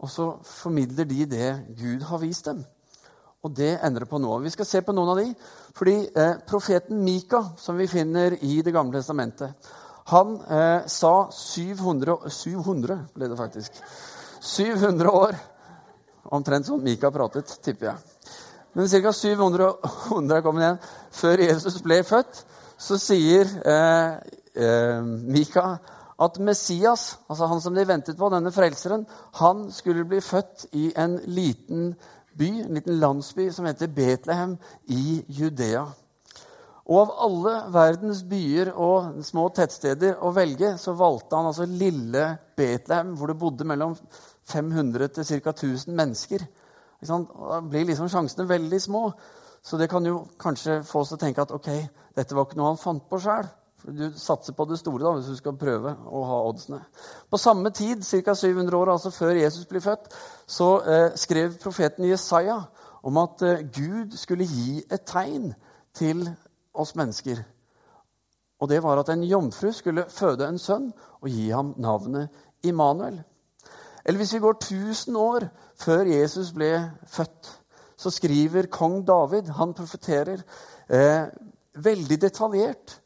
og 0.04 0.10
så 0.12 0.28
formidler 0.44 1.08
de 1.08 1.24
det 1.26 1.50
Gud 1.78 2.04
har 2.10 2.20
vist 2.20 2.50
dem. 2.50 2.60
Og 3.44 3.52
det 3.56 3.78
endrer 3.84 4.08
på 4.08 4.20
noe. 4.20 4.42
Vi 4.44 4.52
skal 4.52 4.68
se 4.68 4.80
på 4.84 4.92
noen 4.96 5.12
av 5.12 5.20
de. 5.20 5.30
Fordi 5.76 5.96
eh, 6.04 6.36
profeten 6.48 7.00
Mika, 7.04 7.40
som 7.60 7.76
vi 7.76 7.88
finner 7.88 8.36
i 8.40 8.60
Det 8.64 8.72
gamle 8.72 9.00
testamentet, 9.00 9.72
han 10.12 10.36
eh, 10.44 10.86
sa 10.86 11.30
700 11.32 12.28
700 12.28 12.98
ble 13.16 13.28
det 13.28 13.40
faktisk. 13.40 13.80
700 14.44 15.10
år 15.10 15.36
Omtrent 16.34 16.64
sånn 16.64 16.80
Mika 16.80 17.10
pratet, 17.12 17.50
tipper 17.60 17.90
jeg. 17.90 17.96
Men 18.74 18.88
ca. 18.88 19.12
700 19.12 19.66
år 20.16 20.60
igjen, 20.62 20.78
før 21.12 21.42
Jesus 21.44 21.76
ble 21.84 21.98
født, 22.02 22.40
så 22.80 22.96
sier 22.98 23.44
eh, 23.44 24.14
eh, 24.56 25.04
Mika 25.04 25.66
at 26.22 26.38
Messias, 26.38 27.18
altså 27.28 27.46
han 27.50 27.60
som 27.60 27.74
de 27.74 27.86
ventet 27.88 28.18
på, 28.18 28.28
denne 28.30 28.52
frelseren, 28.54 29.06
han 29.40 29.66
skulle 29.72 30.06
bli 30.08 30.20
født 30.22 30.66
i 30.72 30.92
en 30.98 31.18
liten 31.26 31.94
by, 32.38 32.48
en 32.64 32.78
liten 32.78 32.98
landsby 33.02 33.48
som 33.54 33.66
heter 33.66 33.90
Betlehem 33.94 34.56
i 34.86 35.24
Judea. 35.28 35.84
Og 36.84 36.98
av 37.00 37.12
alle 37.24 37.52
verdens 37.72 38.20
byer 38.28 38.74
og 38.76 39.22
små 39.24 39.46
tettsteder 39.56 40.18
å 40.20 40.34
velge, 40.36 40.74
så 40.78 40.92
valgte 40.98 41.38
han 41.38 41.48
altså 41.48 41.64
lille 41.64 42.26
Betlehem, 42.56 43.14
hvor 43.16 43.32
det 43.32 43.38
bodde 43.40 43.64
mellom 43.64 43.96
500 44.52 45.08
til 45.16 45.40
ca. 45.40 45.54
1000 45.54 45.96
mennesker. 45.96 46.44
Da 47.04 47.60
blir 47.64 47.88
liksom 47.88 48.10
sjansene 48.12 48.48
veldig 48.48 48.80
små. 48.80 49.08
Så 49.64 49.80
det 49.80 49.88
kan 49.88 50.04
jo 50.04 50.26
kanskje 50.40 50.82
få 50.84 51.00
oss 51.00 51.14
til 51.14 51.16
å 51.16 51.24
tenke 51.24 51.44
at 51.44 51.52
ok, 51.56 51.70
dette 52.16 52.36
var 52.36 52.44
ikke 52.44 52.58
noe 52.60 52.74
han 52.74 52.80
fant 52.80 53.06
på 53.08 53.20
sjøl. 53.24 53.48
Du 53.84 54.12
satser 54.16 54.54
på 54.56 54.64
det 54.64 54.78
store 54.80 55.04
da, 55.04 55.10
hvis 55.18 55.26
du 55.28 55.36
skal 55.36 55.58
prøve 55.60 55.90
å 56.08 56.22
ha 56.24 56.38
oddsene. 56.48 56.78
På 57.28 57.36
samme 57.40 57.68
tid, 57.74 58.00
ca. 58.00 58.32
700 58.32 58.78
år 58.78 58.94
altså 58.94 59.12
før 59.12 59.36
Jesus 59.36 59.66
blir 59.68 59.84
født, 59.84 60.08
så 60.46 60.68
eh, 60.80 61.10
skrev 61.20 61.58
profeten 61.60 62.08
Jesaja 62.08 62.62
om 63.04 63.20
at 63.20 63.44
eh, 63.44 63.66
Gud 63.68 64.16
skulle 64.16 64.48
gi 64.48 64.78
et 64.88 65.04
tegn 65.04 65.52
til 65.92 66.24
oss 66.72 66.94
mennesker. 66.96 67.44
Og 68.64 68.72
det 68.72 68.80
var 68.82 69.02
at 69.02 69.12
en 69.12 69.26
jomfru 69.28 69.68
skulle 69.76 70.06
føde 70.08 70.48
en 70.48 70.58
sønn 70.58 70.88
og 71.20 71.28
gi 71.28 71.50
ham 71.52 71.74
navnet 71.76 72.32
Immanuel. 72.64 73.20
Eller 74.04 74.20
hvis 74.20 74.32
vi 74.38 74.44
går 74.46 74.56
1000 74.62 75.16
år 75.20 75.48
før 75.80 76.08
Jesus 76.08 76.54
ble 76.56 76.72
født, 77.04 77.52
så 78.00 78.10
skriver 78.10 78.72
kong 78.72 79.02
David 79.06 79.52
Han 79.60 79.76
profeterer 79.76 80.40
eh, 80.88 81.28
veldig 81.76 82.20
detaljert 82.20 83.00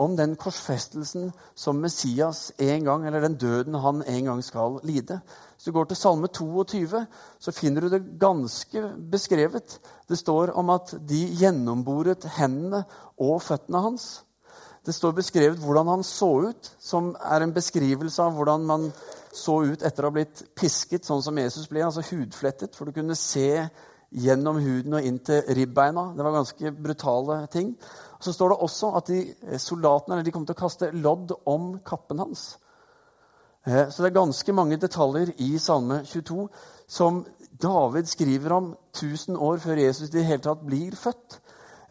om 0.00 0.16
den 0.16 0.36
korsfestelsen 0.40 1.30
som 1.54 1.80
Messias 1.82 2.50
en 2.58 2.84
gang, 2.84 3.06
eller 3.06 3.20
den 3.20 3.36
døden 3.36 3.74
han 3.74 4.02
en 4.08 4.24
gang 4.24 4.42
skal 4.44 4.80
lide. 4.82 5.20
Hvis 5.54 5.68
du 5.68 5.72
går 5.72 5.84
til 5.90 5.96
Salme 5.96 6.28
22, 6.28 7.04
så 7.40 7.52
finner 7.52 7.84
du 7.84 7.88
det 7.92 8.18
ganske 8.20 8.82
beskrevet. 9.12 9.78
Det 10.08 10.18
står 10.18 10.54
om 10.58 10.70
at 10.70 10.94
de 11.08 11.22
gjennomboret 11.38 12.24
hendene 12.38 12.84
og 13.20 13.42
føttene 13.42 13.84
hans. 13.84 14.24
Det 14.86 14.94
står 14.94 15.12
beskrevet 15.14 15.60
hvordan 15.62 15.86
han 15.86 16.02
så 16.02 16.30
ut, 16.48 16.72
som 16.80 17.12
er 17.22 17.44
en 17.44 17.54
beskrivelse 17.54 18.22
av 18.22 18.34
hvordan 18.34 18.64
man 18.66 18.88
så 19.32 19.60
ut 19.62 19.84
etter 19.86 20.02
å 20.02 20.10
ha 20.10 20.16
blitt 20.16 20.42
pisket, 20.58 21.06
sånn 21.06 21.22
som 21.22 21.38
Jesus 21.38 21.68
ble, 21.70 21.84
altså 21.86 22.02
hudflettet. 22.08 22.74
For 22.74 22.88
du 22.88 22.96
kunne 22.96 23.14
se 23.18 23.68
gjennom 24.12 24.58
huden 24.60 24.98
og 24.98 25.06
inn 25.06 25.20
til 25.24 25.44
ribbeina. 25.56 26.08
Det 26.16 26.26
var 26.26 26.34
ganske 26.34 26.72
brutale 26.74 27.38
ting. 27.52 27.76
Så 28.22 28.32
står 28.32 28.52
det 28.52 28.62
også 28.62 28.92
at 28.98 29.08
de 29.10 29.22
eh, 29.30 29.58
soldatene 29.58 30.22
de 30.22 30.34
kom 30.34 30.46
til 30.46 30.54
å 30.54 30.62
kaste 30.62 30.92
lodd 30.94 31.34
om 31.50 31.72
kappen 31.86 32.22
hans. 32.22 32.52
Eh, 33.66 33.88
så 33.90 34.02
det 34.02 34.10
er 34.12 34.20
ganske 34.20 34.54
mange 34.54 34.78
detaljer 34.80 35.34
i 35.42 35.56
Salme 35.62 36.02
22 36.06 36.46
som 36.90 37.22
David 37.62 38.10
skriver 38.10 38.54
om 38.56 38.72
1000 38.94 39.38
år 39.38 39.58
før 39.62 39.82
Jesus 39.82 40.08
i 40.08 40.16
det 40.16 40.26
hele 40.28 40.44
tatt 40.44 40.62
blir 40.66 40.96
født. 40.98 41.40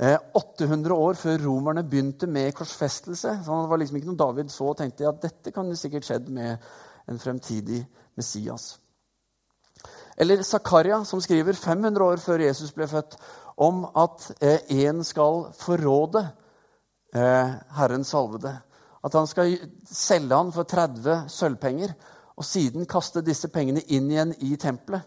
800 0.02 0.90
eh, 0.90 0.98
år 0.98 1.20
før 1.20 1.44
romerne 1.46 1.84
begynte 1.86 2.28
med 2.28 2.56
korsfestelse. 2.58 3.36
Så 3.46 3.58
det 3.62 3.70
var 3.70 3.82
liksom 3.82 4.00
ikke 4.00 4.10
noe 4.10 4.24
David 4.24 4.54
så 4.54 4.72
og 4.72 4.80
tenkte 4.80 5.10
at 5.10 5.22
dette 5.24 5.54
kan 5.56 5.70
sikkert 5.78 6.08
skjedd 6.08 6.32
med 6.34 6.72
en 7.12 7.20
fremtidig 7.22 7.84
Messias. 8.18 8.78
Eller 10.18 10.44
Zakaria, 10.44 11.04
som 11.04 11.22
skriver 11.22 11.54
500 11.54 12.06
år 12.06 12.20
før 12.22 12.44
Jesus 12.44 12.74
ble 12.76 12.88
født, 12.88 13.16
om 13.62 13.84
at 13.86 14.32
én 14.42 14.88
en 14.90 15.04
skal 15.06 15.46
forråde 15.54 16.24
eh, 17.14 17.52
Herren 17.78 18.04
salvede. 18.04 18.56
At 19.04 19.14
han 19.14 19.28
skal 19.30 19.58
selge 19.86 20.36
han 20.36 20.52
for 20.54 20.64
30 20.70 21.30
sølvpenger, 21.30 21.94
og 22.38 22.46
siden 22.46 22.88
kaste 22.90 23.22
disse 23.26 23.50
pengene 23.54 23.84
inn 23.94 24.10
igjen 24.10 24.34
i 24.40 24.56
tempelet. 24.58 25.06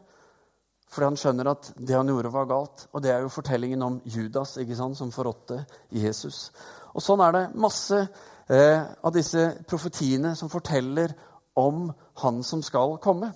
Fordi 0.91 1.09
han 1.09 1.19
skjønner 1.19 1.51
at 1.51 1.73
det 1.75 1.97
han 1.97 2.11
gjorde, 2.11 2.31
var 2.31 2.47
galt. 2.47 2.87
Og 2.93 3.03
det 3.03 3.11
er 3.11 3.25
jo 3.25 3.33
fortellingen 3.33 3.83
om 3.83 4.01
Judas 4.05 4.55
ikke 4.63 4.77
sant, 4.79 4.99
som 4.99 5.11
forrådte 5.15 5.65
Jesus. 5.91 6.53
Og 6.95 7.03
sånn 7.03 7.23
er 7.25 7.35
det 7.35 7.45
masse 7.59 7.99
eh, 7.99 8.85
av 9.03 9.15
disse 9.15 9.49
profetiene 9.67 10.37
som 10.39 10.53
forteller 10.53 11.17
om 11.59 11.89
han 12.23 12.43
som 12.47 12.63
skal 12.63 13.01
komme. 13.03 13.33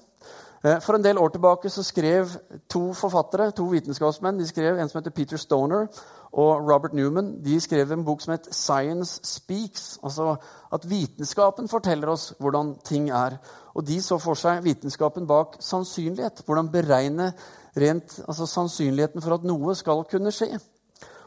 Eh, 0.64 0.80
for 0.80 0.94
en 0.94 1.04
del 1.04 1.18
år 1.18 1.28
tilbake 1.28 1.70
så 1.70 1.82
skrev 1.82 2.30
to 2.68 2.92
forfattere, 2.94 3.50
to 3.50 3.64
vitenskapsmenn, 3.70 4.38
de 4.38 4.46
skrev 4.46 4.78
en 4.78 4.88
som 4.88 4.98
heter 4.98 5.14
Peter 5.14 5.36
Stoner 5.36 5.86
og 6.32 6.70
Robert 6.70 6.92
Newman, 6.92 7.44
de 7.44 7.60
skrev 7.60 7.92
en 7.92 8.04
bok 8.04 8.20
som 8.20 8.32
het 8.32 8.48
'Science 8.50 9.20
Speaks'. 9.24 9.98
Altså 10.02 10.36
at 10.72 10.90
vitenskapen 10.90 11.68
forteller 11.68 12.08
oss 12.08 12.34
hvordan 12.38 12.74
ting 12.84 13.10
er. 13.10 13.38
Og 13.74 13.86
de 13.86 14.02
så 14.02 14.18
for 14.18 14.34
seg 14.34 14.64
vitenskapen 14.64 15.26
bak 15.26 15.56
sannsynlighet. 15.60 16.42
Hvordan 16.46 16.68
beregne 16.68 17.32
rent, 17.76 18.20
altså 18.28 18.46
sannsynligheten 18.46 19.22
for 19.22 19.34
at 19.34 19.44
noe 19.44 19.74
skal 19.74 20.04
kunne 20.04 20.32
skje. 20.32 20.58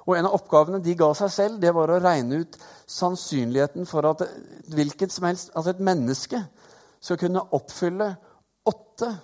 Og 0.05 0.17
En 0.17 0.25
av 0.25 0.33
oppgavene 0.33 0.83
de 0.83 0.95
ga 0.95 1.13
seg 1.13 1.31
selv, 1.31 1.61
det 1.61 1.73
var 1.73 1.87
å 1.87 1.99
regne 2.03 2.39
ut 2.41 2.57
sannsynligheten 2.87 3.85
for 3.85 4.01
at 4.01 4.27
hvilket 4.67 5.11
som 5.11 5.25
helst, 5.25 5.51
altså 5.55 5.69
et 5.69 5.79
menneske 5.79 6.45
skal 7.01 7.17
kunne 7.17 7.53
oppfylle 7.53 8.15
åtte 9.01 9.17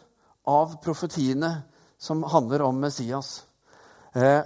av 0.44 0.84
profetiene 0.84 1.62
som 1.98 2.24
handler 2.24 2.62
om 2.62 2.80
Messias. 2.80 3.44
Eh, 4.14 4.42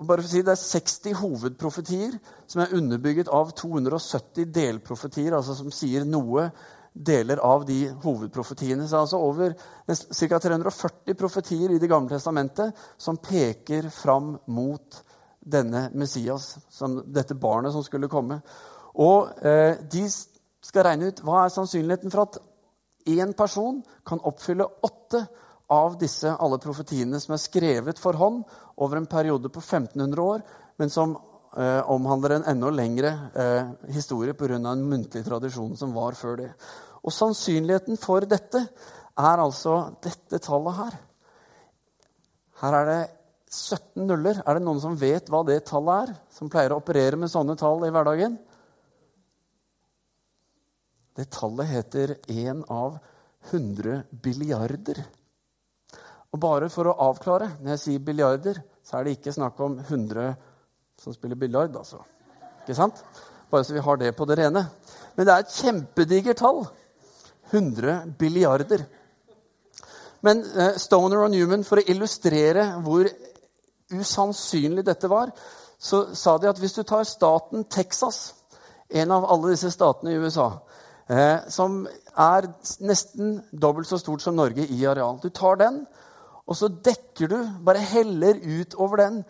bare 0.00 0.22
for 0.22 0.28
å 0.28 0.28
si, 0.28 0.42
Det 0.42 0.52
er 0.52 0.56
60 0.56 1.14
hovedprofetier 1.14 2.18
som 2.46 2.62
er 2.62 2.74
underbygget 2.74 3.28
av 3.28 3.50
270 3.50 4.46
delprofetier, 4.46 5.32
altså 5.32 5.54
som 5.54 5.70
sier 5.70 6.04
noe 6.04 6.50
deler 6.94 7.38
av 7.38 7.64
de 7.66 7.88
hovedprofetiene. 8.02 8.88
Så 8.88 8.96
altså 8.96 9.18
over 9.18 9.54
ca. 9.86 10.38
340 10.38 11.14
profetier 11.14 11.70
i 11.70 11.78
Det 11.78 11.88
gamle 11.88 12.08
testamentet 12.08 12.74
som 12.96 13.16
peker 13.16 13.90
fram 13.90 14.38
mot 14.46 15.02
denne 15.40 15.90
Messias, 15.94 16.58
som, 16.68 17.02
dette 17.06 17.34
barnet 17.34 17.72
som 17.72 17.82
skulle 17.82 18.08
komme. 18.08 18.40
Og 18.94 19.30
eh, 19.44 19.76
de 19.90 20.08
skal 20.60 20.84
regne 20.84 21.08
ut 21.08 21.22
hva 21.24 21.44
er 21.44 21.54
sannsynligheten 21.54 22.10
for 22.10 22.22
at 22.26 22.40
én 23.06 23.32
person 23.36 23.80
kan 24.06 24.20
oppfylle 24.20 24.66
åtte 24.82 25.24
av 25.70 25.96
disse 25.98 26.32
alle 26.34 26.58
profetiene 26.58 27.20
som 27.22 27.36
er 27.36 27.42
skrevet 27.42 27.98
for 28.02 28.18
hånd 28.18 28.42
over 28.82 28.98
en 28.98 29.10
periode 29.10 29.52
på 29.52 29.62
1500 29.62 30.22
år, 30.22 30.42
men 30.82 30.90
som 30.90 31.14
eh, 31.56 31.82
omhandler 31.90 32.38
en 32.38 32.48
enda 32.54 32.72
lengre 32.74 33.12
eh, 33.34 33.70
historie 33.94 34.34
pga. 34.34 34.58
en 34.58 34.88
muntlig 34.88 35.24
tradisjon 35.24 35.76
som 35.76 35.94
var 35.94 36.18
før 36.18 36.36
det. 36.42 36.50
Og 37.04 37.14
sannsynligheten 37.14 38.00
for 38.00 38.26
dette 38.26 38.64
er 39.20 39.38
altså 39.38 39.94
dette 40.02 40.42
tallet 40.42 40.76
her. 40.76 40.98
Her 42.60 42.76
er 42.80 42.86
det 42.90 43.00
17 43.50 44.06
nuller. 44.06 44.42
Er 44.46 44.58
det 44.58 44.64
noen 44.64 44.80
som 44.82 44.98
vet 44.98 45.30
hva 45.30 45.42
det 45.46 45.64
tallet 45.68 46.10
er? 46.10 46.14
Som 46.34 46.50
pleier 46.52 46.74
å 46.74 46.80
operere 46.82 47.18
med 47.18 47.32
sånne 47.32 47.56
tall 47.58 47.86
i 47.86 47.92
hverdagen? 47.94 48.36
Det 51.16 51.30
tallet 51.34 51.70
heter 51.70 52.14
én 52.28 52.62
av 52.70 52.98
100 53.50 54.02
billiarder. 54.22 55.02
Og 56.30 56.38
bare 56.42 56.68
for 56.70 56.90
å 56.90 56.98
avklare 57.08 57.56
når 57.58 57.74
jeg 57.74 57.82
sier 57.84 58.04
billiarder, 58.06 58.60
så 58.86 58.98
er 58.98 59.06
det 59.06 59.16
ikke 59.18 59.34
snakk 59.34 59.58
om 59.64 59.78
100 59.80 60.34
som 61.00 61.14
spiller 61.16 61.38
biljard, 61.40 61.74
altså. 61.76 62.02
Ikke 62.62 62.76
sant? 62.76 63.00
Bare 63.50 63.64
så 63.64 63.74
vi 63.74 63.82
har 63.82 63.98
det 63.98 64.12
på 64.16 64.26
det 64.28 64.36
rene. 64.38 64.66
Men 65.16 65.26
det 65.26 65.34
er 65.34 65.44
et 65.44 65.56
kjempedigert 65.56 66.38
tall. 66.42 66.62
100 67.50 68.12
billiarder. 68.18 68.84
Men 70.22 70.44
eh, 70.44 70.76
Stoner 70.78 71.24
og 71.24 71.32
Newman, 71.32 71.64
for 71.66 71.80
å 71.80 71.86
illustrere 71.88 72.66
hvor 72.84 73.08
usannsynlig 73.90 74.84
dette 74.86 75.10
var, 75.10 75.32
så 75.80 76.10
sa 76.14 76.36
de 76.38 76.50
at 76.50 76.60
hvis 76.60 76.76
du 76.76 76.82
tar 76.84 77.08
staten 77.08 77.64
Texas, 77.64 78.34
en 78.90 79.14
av 79.14 79.24
alle 79.32 79.54
disse 79.54 79.70
statene 79.72 80.12
i 80.12 80.20
USA, 80.20 80.50
eh, 81.10 81.48
som 81.50 81.82
er 82.14 82.48
nesten 82.86 83.40
dobbelt 83.52 83.90
så 83.90 83.98
stort 84.00 84.22
som 84.22 84.38
Norge 84.38 84.66
i 84.66 84.86
areal. 84.86 85.18
Du 85.22 85.28
tar 85.34 85.60
den, 85.60 85.84
og 86.46 86.56
så 86.58 86.70
dekker 86.70 87.30
du, 87.30 87.38
bare 87.66 87.82
heller 87.92 88.38
ut 88.38 88.74
over 88.78 89.04
den, 89.04 89.22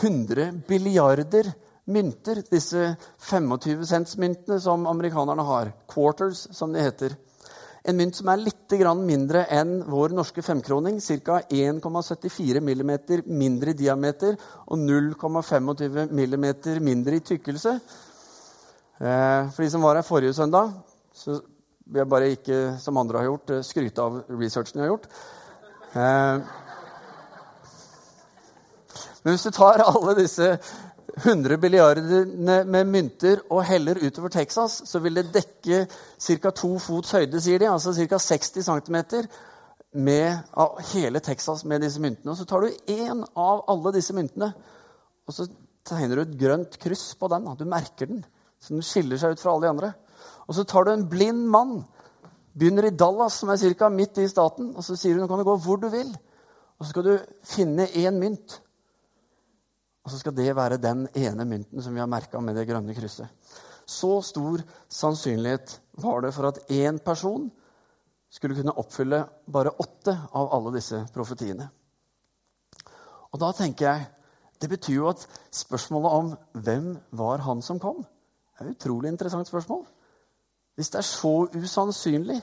100 0.00 0.62
billiarder 0.68 1.50
mynter. 1.92 2.42
Disse 2.48 2.94
25-centsmyntene 3.28 4.60
som 4.60 4.86
amerikanerne 4.88 5.44
har. 5.44 5.72
Quarters, 5.90 6.46
som 6.56 6.72
de 6.72 6.80
heter. 6.80 7.16
En 7.84 7.98
mynt 7.98 8.14
som 8.14 8.28
er 8.30 8.38
litt 8.38 8.72
mindre 9.02 9.42
enn 9.50 9.82
vår 9.90 10.14
norske 10.14 10.42
femkroning. 10.42 11.00
Ca. 11.00 11.40
1,74 11.50 12.62
mm 12.62 12.92
mindre 13.26 13.70
i 13.70 13.74
diameter 13.74 14.36
og 14.66 14.78
0,25 14.78 16.08
mm 16.08 16.46
mindre 16.80 17.16
i 17.16 17.20
tykkelse. 17.20 17.78
Eh, 19.02 19.50
for 19.50 19.64
de 19.64 19.70
som 19.70 19.82
var 19.82 19.98
her 19.98 20.06
forrige 20.06 20.34
søndag, 20.34 20.76
så 21.14 21.40
vil 21.90 21.98
jeg 22.04 22.08
bare 22.08 22.30
ikke, 22.36 22.58
som 22.78 22.96
andre 23.00 23.18
har 23.18 23.24
gjort, 23.26 23.50
eh, 23.50 23.62
skryte 23.66 24.02
av 24.02 24.18
researchen 24.30 24.78
jeg 24.78 24.84
har 24.86 24.92
gjort. 24.92 25.08
Eh, 25.94 26.44
men 29.24 29.34
hvis 29.34 29.42
du 29.42 29.50
tar 29.50 29.82
alle 29.82 30.14
disse 30.14 30.58
100 31.16 31.56
milliardene 31.58 32.64
med 32.64 32.86
mynter 32.86 33.42
og 33.50 33.64
heller 33.64 33.98
utover 33.98 34.28
Texas, 34.28 34.82
så 34.86 34.98
vil 35.02 35.14
det 35.14 35.32
dekke 35.34 35.88
ca. 36.18 36.50
to 36.50 36.78
fots 36.78 37.10
høyde, 37.10 37.40
sier 37.40 37.58
de, 37.58 37.66
altså 37.66 37.92
ca. 37.92 38.18
60 38.18 38.62
cm 38.62 39.26
med, 39.94 40.38
hele 40.94 41.20
Texas 41.20 41.64
med 41.64 41.82
disse 41.82 42.00
myntene. 42.00 42.30
Og 42.30 42.36
så 42.36 42.44
tar 42.44 42.60
du 42.60 42.70
én 42.86 43.26
av 43.36 43.64
alle 43.68 43.92
disse 43.92 44.14
myntene, 44.14 44.54
og 45.26 45.34
så 45.34 45.48
tegner 45.84 46.16
du 46.16 46.22
et 46.22 46.38
grønt 46.38 46.78
kryss 46.78 47.14
på 47.14 47.28
den. 47.28 47.50
Du 47.58 47.64
merker 47.64 48.06
den 48.06 48.24
som 48.62 48.82
skiller 48.84 49.18
seg 49.18 49.34
ut 49.34 49.42
fra 49.42 49.54
alle 49.54 49.66
de 49.66 49.72
andre. 49.72 49.92
Og 50.46 50.56
så 50.56 50.64
tar 50.68 50.86
du 50.86 50.92
en 50.92 51.08
blind 51.10 51.46
mann, 51.50 51.80
begynner 52.54 52.86
i 52.88 52.96
Dallas, 52.96 53.40
som 53.40 53.50
er 53.50 53.74
ca. 53.78 53.88
midt 53.90 54.18
i 54.22 54.28
staten, 54.30 54.74
og 54.76 54.84
så 54.84 54.96
sier 54.98 55.16
du 55.16 55.22
nå 55.22 55.30
kan 55.30 55.40
du 55.40 55.46
gå 55.48 55.56
hvor 55.64 55.80
du 55.82 55.88
vil. 55.92 56.10
Og 56.78 56.86
så 56.86 56.92
skal 56.92 57.06
du 57.06 57.14
finne 57.46 57.86
én 57.86 58.18
mynt. 58.20 58.60
Og 60.02 60.10
så 60.10 60.18
skal 60.18 60.34
det 60.34 60.50
være 60.56 60.80
den 60.82 61.06
ene 61.14 61.46
mynten 61.46 61.82
som 61.82 61.94
vi 61.94 62.02
har 62.02 62.10
merka 62.10 62.40
med 62.42 62.56
det 62.58 62.66
grønne 62.66 62.94
krysset. 62.94 63.30
Så 63.86 64.20
stor 64.22 64.62
sannsynlighet 64.90 65.76
var 66.02 66.22
det 66.22 66.32
for 66.34 66.48
at 66.48 66.58
én 66.70 66.98
person 67.02 67.50
skulle 68.32 68.56
kunne 68.56 68.74
oppfylle 68.78 69.24
bare 69.52 69.74
åtte 69.78 70.14
av 70.32 70.50
alle 70.56 70.72
disse 70.74 71.04
profetiene. 71.14 71.68
Og 73.32 73.40
da 73.40 73.52
tenker 73.56 73.88
jeg 73.88 74.10
Det 74.62 74.68
betyr 74.70 74.94
jo 74.94 75.08
at 75.10 75.24
spørsmålet 75.50 76.12
om 76.14 76.26
hvem 76.62 76.84
var 77.18 77.40
han 77.42 77.62
som 77.66 77.80
kom, 77.82 78.04
det 78.58 78.64
er 78.64 78.70
et 78.70 78.76
utrolig 78.76 79.08
interessant 79.12 79.48
spørsmål. 79.48 79.86
Hvis 80.74 80.90
det 80.90 80.98
er 80.98 81.08
så 81.08 81.32
usannsynlig, 81.54 82.40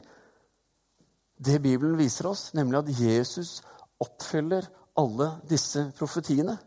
det 1.45 1.61
Bibelen 1.61 1.97
viser 1.97 2.27
oss, 2.29 2.53
nemlig 2.53 2.79
at 2.79 2.89
Jesus 3.01 3.61
oppfyller 3.99 4.67
alle 4.99 5.29
disse 5.49 5.91
profetiene 5.97 6.57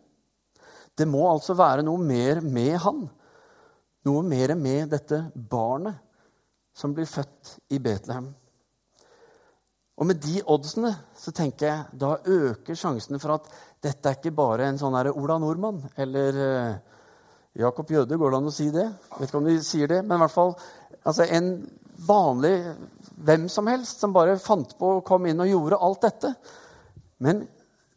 Det 0.98 1.08
må 1.08 1.24
altså 1.30 1.54
være 1.56 1.82
noe 1.82 2.00
mer 2.04 2.40
med 2.44 2.76
han. 2.84 3.06
Noe 4.04 4.22
mer 4.22 4.54
med 4.54 4.90
dette 4.92 5.22
barnet 5.50 5.96
som 6.76 6.92
blir 6.94 7.08
født 7.08 7.56
i 7.72 7.78
Betlehem. 7.78 8.26
Og 9.96 10.06
med 10.06 10.20
de 10.20 10.42
oddsene 10.50 10.90
så 11.16 11.32
tenker 11.32 11.66
jeg, 11.66 11.84
da 12.00 12.16
øker 12.24 12.76
sjansene 12.76 13.20
for 13.22 13.36
at 13.36 13.48
dette 13.84 14.08
er 14.08 14.18
ikke 14.18 14.34
bare 14.36 14.68
en 14.68 14.80
sånn 14.80 14.96
Ola 14.96 15.38
Nordmann 15.38 15.80
eller 15.96 16.40
eh, 16.44 16.76
Jakob 17.58 17.90
Jøde, 17.90 18.16
går 18.16 18.32
det 18.32 18.38
an 18.38 18.48
å 18.48 18.54
si 18.54 18.70
det? 18.72 18.86
Vet 19.18 19.28
ikke 19.28 19.40
om 19.42 19.48
de 19.48 19.58
sier 19.64 19.90
det, 19.90 20.00
men 20.06 20.16
i 20.16 20.22
hvert 20.24 20.32
fall 20.32 20.54
altså 21.04 21.26
en 21.28 21.50
vanlig 22.06 22.54
hvem 23.22 23.48
som 23.52 23.68
helst 23.68 24.00
som 24.00 24.14
bare 24.14 24.38
fant 24.40 24.72
på 24.78 24.96
å 24.96 25.02
komme 25.06 25.30
inn 25.30 25.42
og 25.42 25.50
gjorde 25.50 25.80
alt 25.84 26.06
dette. 26.06 26.32
Men 27.22 27.44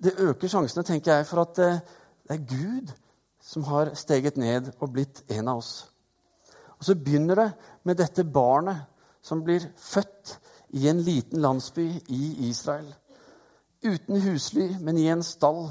det 0.03 0.17
øker 0.19 0.51
sjansene, 0.51 0.83
tenker 0.85 1.15
jeg, 1.15 1.27
for 1.29 1.45
at 1.45 1.62
eh, 1.63 1.79
det 2.27 2.35
er 2.35 2.47
Gud 2.50 2.91
som 3.45 3.63
har 3.69 3.93
steget 3.95 4.38
ned 4.41 4.74
og 4.79 4.91
blitt 4.91 5.24
en 5.31 5.47
av 5.53 5.62
oss. 5.62 5.85
Og 6.75 6.89
så 6.89 6.97
begynner 7.00 7.39
det 7.39 7.50
med 7.88 8.00
dette 8.01 8.25
barnet 8.27 8.83
som 9.25 9.43
blir 9.45 9.63
født 9.79 10.35
i 10.75 10.89
en 10.91 11.00
liten 11.01 11.41
landsby 11.41 11.88
i 12.12 12.50
Israel. 12.50 12.89
Uten 13.85 14.21
husly, 14.21 14.74
men 14.81 14.97
i 14.97 15.07
en 15.13 15.24
stall 15.24 15.69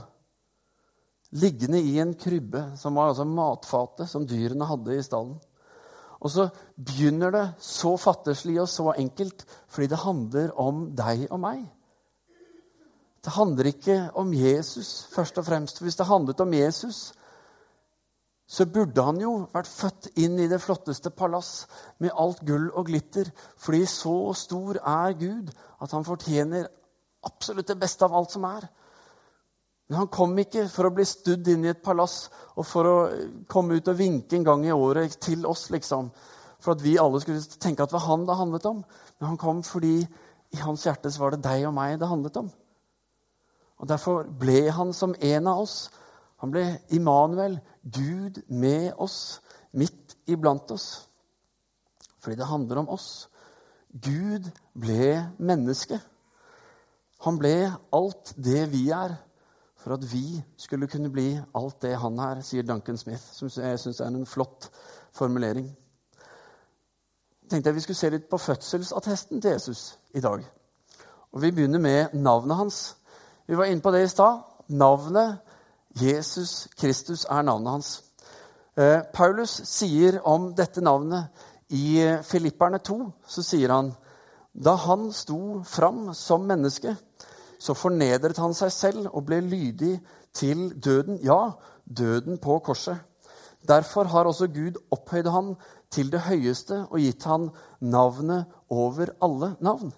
liggende 1.34 1.80
i 1.82 1.98
en 2.02 2.14
krybbe, 2.18 2.62
som 2.78 2.94
var 2.94 3.10
altså 3.10 3.26
matfatet 3.26 4.10
som 4.10 4.26
dyrene 4.28 4.68
hadde 4.68 4.96
i 4.96 5.04
stallen. 5.04 5.36
Og 6.24 6.30
så 6.32 6.46
begynner 6.76 7.34
det 7.34 7.44
så 7.60 7.96
fattigslig 8.00 8.56
og 8.62 8.68
så 8.70 8.92
enkelt 8.96 9.44
fordi 9.68 9.90
det 9.92 10.04
handler 10.04 10.54
om 10.60 10.86
deg 10.96 11.26
og 11.30 11.40
meg. 11.42 11.64
Det 13.24 13.32
handler 13.32 13.68
ikke 13.70 13.98
om 14.20 14.32
Jesus 14.36 15.06
først 15.12 15.38
og 15.40 15.46
fremst. 15.46 15.80
Hvis 15.80 15.96
det 15.96 16.06
handlet 16.06 16.40
om 16.40 16.52
Jesus, 16.52 17.12
så 18.46 18.66
burde 18.68 19.02
han 19.02 19.20
jo 19.20 19.32
vært 19.52 19.68
født 19.68 20.10
inn 20.20 20.36
i 20.38 20.48
det 20.48 20.60
flotteste 20.60 21.10
palass 21.10 21.66
med 22.04 22.12
alt 22.12 22.42
gull 22.44 22.68
og 22.72 22.86
glitter, 22.90 23.30
fordi 23.56 23.84
så 23.88 24.16
stor 24.36 24.80
er 24.80 25.16
Gud 25.20 25.52
at 25.80 25.92
han 25.96 26.04
fortjener 26.04 26.68
absolutt 27.24 27.72
det 27.72 27.80
beste 27.80 28.04
av 28.04 28.16
alt 28.16 28.36
som 28.36 28.44
er. 28.48 28.68
Men 29.88 29.98
han 30.00 30.08
kom 30.12 30.32
ikke 30.40 30.64
for 30.72 30.88
å 30.88 30.94
bli 30.96 31.04
studd 31.06 31.48
inn 31.52 31.66
i 31.66 31.72
et 31.74 31.82
palass 31.84 32.28
og 32.54 32.64
for 32.66 32.88
å 32.88 32.96
komme 33.50 33.76
ut 33.76 33.90
og 33.92 33.98
vinke 33.98 34.38
en 34.38 34.46
gang 34.46 34.64
i 34.64 34.72
året 34.72 35.18
til 35.20 35.44
oss, 35.46 35.66
liksom. 35.74 36.08
For 36.64 36.72
at 36.72 36.84
vi 36.84 36.96
alle 37.00 37.20
skulle 37.20 37.44
tenke 37.60 37.84
at 37.84 37.92
det 37.92 37.98
var 37.98 38.06
han 38.08 38.24
det 38.24 38.38
handlet 38.38 38.68
om. 38.70 38.84
Men 39.18 39.28
han 39.28 39.40
kom 39.40 39.60
fordi 39.66 39.98
i 40.54 40.60
hans 40.62 40.86
hjerte 40.86 41.12
var 41.18 41.34
det 41.34 41.44
deg 41.44 41.66
og 41.68 41.74
meg 41.76 41.98
det 42.00 42.08
handlet 42.08 42.38
om. 42.40 42.48
Og 43.82 43.90
Derfor 43.90 44.24
ble 44.40 44.70
han 44.72 44.94
som 44.96 45.12
en 45.20 45.50
av 45.50 45.64
oss. 45.66 45.90
Han 46.40 46.52
ble 46.54 46.64
Immanuel, 46.94 47.58
Gud 47.82 48.40
med 48.48 48.94
oss, 48.96 49.40
midt 49.72 50.16
iblant 50.30 50.70
oss. 50.72 51.04
Fordi 52.22 52.38
det 52.40 52.48
handler 52.48 52.80
om 52.80 52.88
oss. 52.94 53.28
Gud 53.92 54.48
ble 54.72 55.26
menneske. 55.36 56.00
Han 57.24 57.38
ble 57.40 57.72
alt 57.92 58.32
det 58.36 58.64
vi 58.72 58.86
er, 58.92 59.18
for 59.84 59.92
at 59.94 60.12
vi 60.12 60.42
skulle 60.56 60.88
kunne 60.88 61.10
bli 61.12 61.40
alt 61.54 61.82
det 61.82 61.96
han 62.00 62.18
er, 62.18 62.38
sier 62.40 62.64
Duncan 62.64 62.96
Smith, 62.96 63.22
som 63.36 63.50
jeg 63.52 63.78
syns 63.78 64.00
er 64.00 64.08
en 64.08 64.26
flott 64.26 64.70
formulering. 65.12 65.66
Tenkte 67.50 67.68
jeg 67.68 67.76
vi 67.76 67.82
skulle 67.84 67.98
se 67.98 68.10
litt 68.14 68.30
på 68.30 68.40
fødselsattesten 68.40 69.42
til 69.44 69.50
Jesus 69.50 69.98
i 70.14 70.22
dag. 70.24 70.40
Og 71.32 71.42
Vi 71.42 71.50
begynner 71.50 71.78
med 71.78 72.14
navnet 72.14 72.56
hans. 72.56 72.96
Vi 73.46 73.56
var 73.56 73.64
inne 73.64 73.84
på 73.84 73.90
det 73.92 74.04
i 74.04 74.08
stad. 74.08 74.40
Navnet 74.68 75.36
Jesus 76.00 76.68
Kristus 76.80 77.26
er 77.30 77.42
navnet 77.42 77.70
hans. 77.70 78.04
Eh, 78.76 79.02
Paulus 79.14 79.60
sier 79.68 80.22
om 80.24 80.54
dette 80.56 80.80
navnet 80.80 81.28
i 81.68 82.00
Filipperne 82.22 82.78
2, 82.78 83.12
så 83.26 83.42
sier 83.42 83.72
han 83.72 83.92
da 84.54 84.76
han 84.80 85.10
sto 85.12 85.62
fram 85.66 86.14
som 86.14 86.48
menneske, 86.48 86.96
så 87.64 87.76
fornedret 87.76 88.38
han 88.40 88.54
seg 88.56 88.73
selv 88.73 89.09
og 89.12 89.25
ble 89.28 89.40
lydig 89.40 89.97
til 90.37 90.68
døden. 90.85 91.18
Ja, 91.25 91.56
døden 91.85 92.38
på 92.42 92.59
korset. 92.64 93.00
Derfor 93.64 94.04
har 94.12 94.28
også 94.28 94.50
Gud 94.52 94.76
opphøyd 94.92 95.30
han 95.33 95.54
til 95.92 96.11
det 96.12 96.21
høyeste 96.26 96.83
og 96.90 97.00
gitt 97.00 97.25
han 97.25 97.49
navnet 97.80 98.44
over 98.68 99.14
alle 99.25 99.54
navn. 99.64 99.94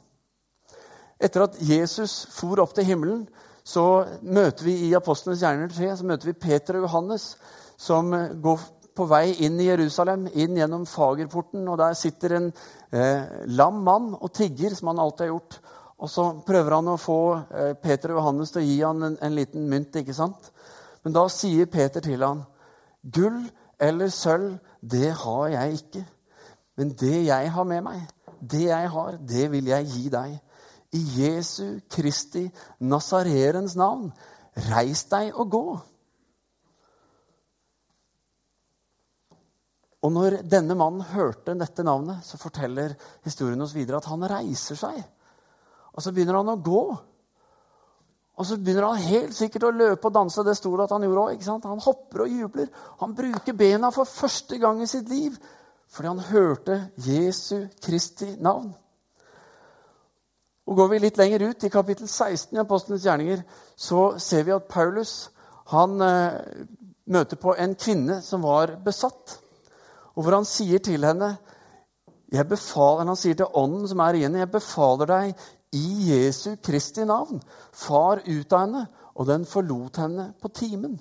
Etter 1.18 1.46
at 1.46 1.58
Jesus 1.58 2.26
for 2.30 2.61
opp 2.62 2.76
til 2.76 2.87
himmelen, 2.87 3.26
så 3.66 4.04
møter 4.23 4.68
vi 4.68 4.76
i 4.87 4.94
Apostlenes 4.94 5.42
gjerninger 5.42 5.73
3 5.75 5.94
så 5.99 6.06
møter 6.06 6.30
vi 6.30 6.38
Peter 6.38 6.78
og 6.78 6.87
Johannes 6.87 7.32
som 7.80 8.12
går 8.42 8.61
på 8.96 9.04
vei 9.11 9.35
inn 9.44 9.58
i 9.61 9.66
Jerusalem, 9.66 10.28
inn 10.32 10.56
gjennom 10.56 10.87
fagerporten. 10.88 11.66
og 11.68 11.78
Der 11.78 11.96
sitter 11.99 12.37
en 12.37 12.46
eh, 12.92 13.42
lam 13.46 13.82
mann 13.85 14.14
og 14.14 14.32
tigger, 14.32 14.75
som 14.75 14.92
han 14.92 15.02
alltid 15.02 15.26
har 15.26 15.35
gjort. 15.35 15.58
Og 15.96 16.10
så 16.12 16.26
prøver 16.44 16.76
han 16.76 16.90
å 16.92 16.98
få 17.00 17.20
eh, 17.36 17.72
Peter 17.80 18.12
og 18.12 18.20
Johannes 18.20 18.52
til 18.52 18.62
å 18.62 18.66
gi 18.66 18.76
han 18.82 19.06
en, 19.06 19.16
en, 19.22 19.36
liten 19.36 19.64
mynt. 19.70 19.96
ikke 19.96 20.16
sant? 20.16 20.50
Men 21.04 21.16
da 21.16 21.24
sier 21.32 21.70
Peter 21.72 22.04
til 22.04 22.24
han, 22.24 22.44
'Gull 23.00 23.38
eller 23.80 24.10
sølv, 24.12 24.58
det 24.82 25.12
har 25.22 25.48
jeg 25.54 25.80
ikke.' 25.80 26.04
'Men 26.76 26.92
det 27.00 27.24
jeg 27.24 27.52
har 27.52 27.64
med 27.64 27.82
meg, 27.86 28.02
det 28.40 28.66
jeg 28.66 28.90
har, 28.92 29.16
det 29.16 29.50
vil 29.52 29.72
jeg 29.72 29.92
gi 29.94 30.08
deg.' 30.12 30.40
I 30.96 31.02
Jesu 31.18 31.80
Kristi 31.90 32.46
Nazarerens 32.80 33.74
navn, 33.76 34.12
reis 34.70 35.04
deg 35.10 35.34
og 35.34 35.50
gå. 35.50 35.66
Og 40.06 40.12
når 40.12 40.38
denne 40.46 40.76
mannen 40.78 41.02
hørte 41.10 41.56
dette 41.58 41.84
navnet, 41.84 42.22
så 42.24 42.38
forteller 42.38 42.94
historien 43.26 43.60
oss 43.60 43.75
videre 43.75 43.99
at 43.99 44.08
han 44.08 44.25
reiser 44.30 44.78
seg. 44.78 45.02
Og 45.97 46.04
så 46.04 46.13
begynner 46.13 46.39
han 46.39 46.52
å 46.52 46.61
gå. 46.61 46.82
Og 48.37 48.45
så 48.47 48.59
begynner 48.61 48.91
han 48.91 49.04
helt 49.09 49.37
sikkert 49.37 49.69
å 49.69 49.75
løpe 49.75 50.11
og 50.11 50.15
danse. 50.15 50.45
Det 50.45 50.56
sto 50.59 50.75
at 50.85 50.93
han 50.93 51.06
gjorde 51.06 51.28
òg. 51.32 51.47
Han 51.65 51.85
hopper 51.85 52.26
og 52.26 52.32
jubler. 52.32 52.69
Han 53.00 53.15
bruker 53.17 53.56
bena 53.56 53.91
for 53.95 54.09
første 54.09 54.61
gang 54.63 54.82
i 54.82 54.91
sitt 54.91 55.09
liv 55.13 55.39
fordi 55.97 56.09
han 56.11 56.19
hørte 56.19 56.75
Jesu 56.99 57.69
Kristi 57.80 58.26
navn. 58.43 58.73
Og 60.67 60.76
Går 60.76 60.89
vi 60.91 60.99
litt 60.99 61.19
lenger 61.21 61.45
ut, 61.47 61.65
i 61.65 61.71
kapittel 61.71 62.09
16 62.11 62.56
i 62.56 62.61
Apostlenes 62.61 63.04
gjerninger, 63.06 63.45
så 63.78 64.19
ser 64.19 64.43
vi 64.49 64.52
at 64.52 64.67
Paulus 64.69 65.30
han 65.71 65.95
eh, 66.02 66.65
møter 67.06 67.39
på 67.39 67.54
en 67.54 67.76
kvinne 67.78 68.19
som 68.26 68.43
var 68.43 68.75
besatt. 68.85 69.37
Og 70.17 70.26
hvor 70.26 70.41
han 70.41 70.49
sier 70.49 70.82
til 70.82 71.06
henne 71.06 71.37
jeg 72.35 72.49
befaler, 72.50 73.06
Han 73.06 73.17
sier 73.17 73.37
til 73.39 73.54
ånden 73.54 73.87
som 73.87 74.00
er 74.02 74.17
i 74.19 74.25
henne, 74.25 74.43
jeg 74.43 74.50
befaler 74.50 75.06
deg 75.06 75.45
i 75.76 76.10
Jesu 76.10 76.56
Kristi 76.65 77.04
navn, 77.06 77.43
far 77.73 78.23
ut 78.25 78.52
av 78.52 78.65
henne. 78.65 78.86
Og 79.17 79.25
den 79.28 79.47
forlot 79.49 79.97
henne 79.97 80.26
på 80.43 80.50
timen. 80.52 80.99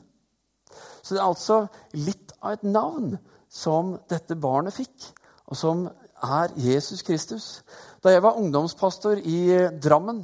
Så 1.03 1.15
det 1.15 1.19
er 1.19 1.27
altså 1.27 1.57
litt 1.99 2.31
av 2.39 2.55
et 2.55 2.63
navn 2.63 3.17
som 3.51 3.95
dette 4.09 4.37
barnet 4.39 4.75
fikk, 4.75 5.09
og 5.51 5.59
som 5.59 5.83
er 6.23 6.53
Jesus 6.59 7.03
Kristus. 7.05 7.49
Da 8.03 8.13
jeg 8.13 8.23
var 8.23 8.39
ungdomspastor 8.39 9.19
i 9.19 9.41
Drammen, 9.83 10.23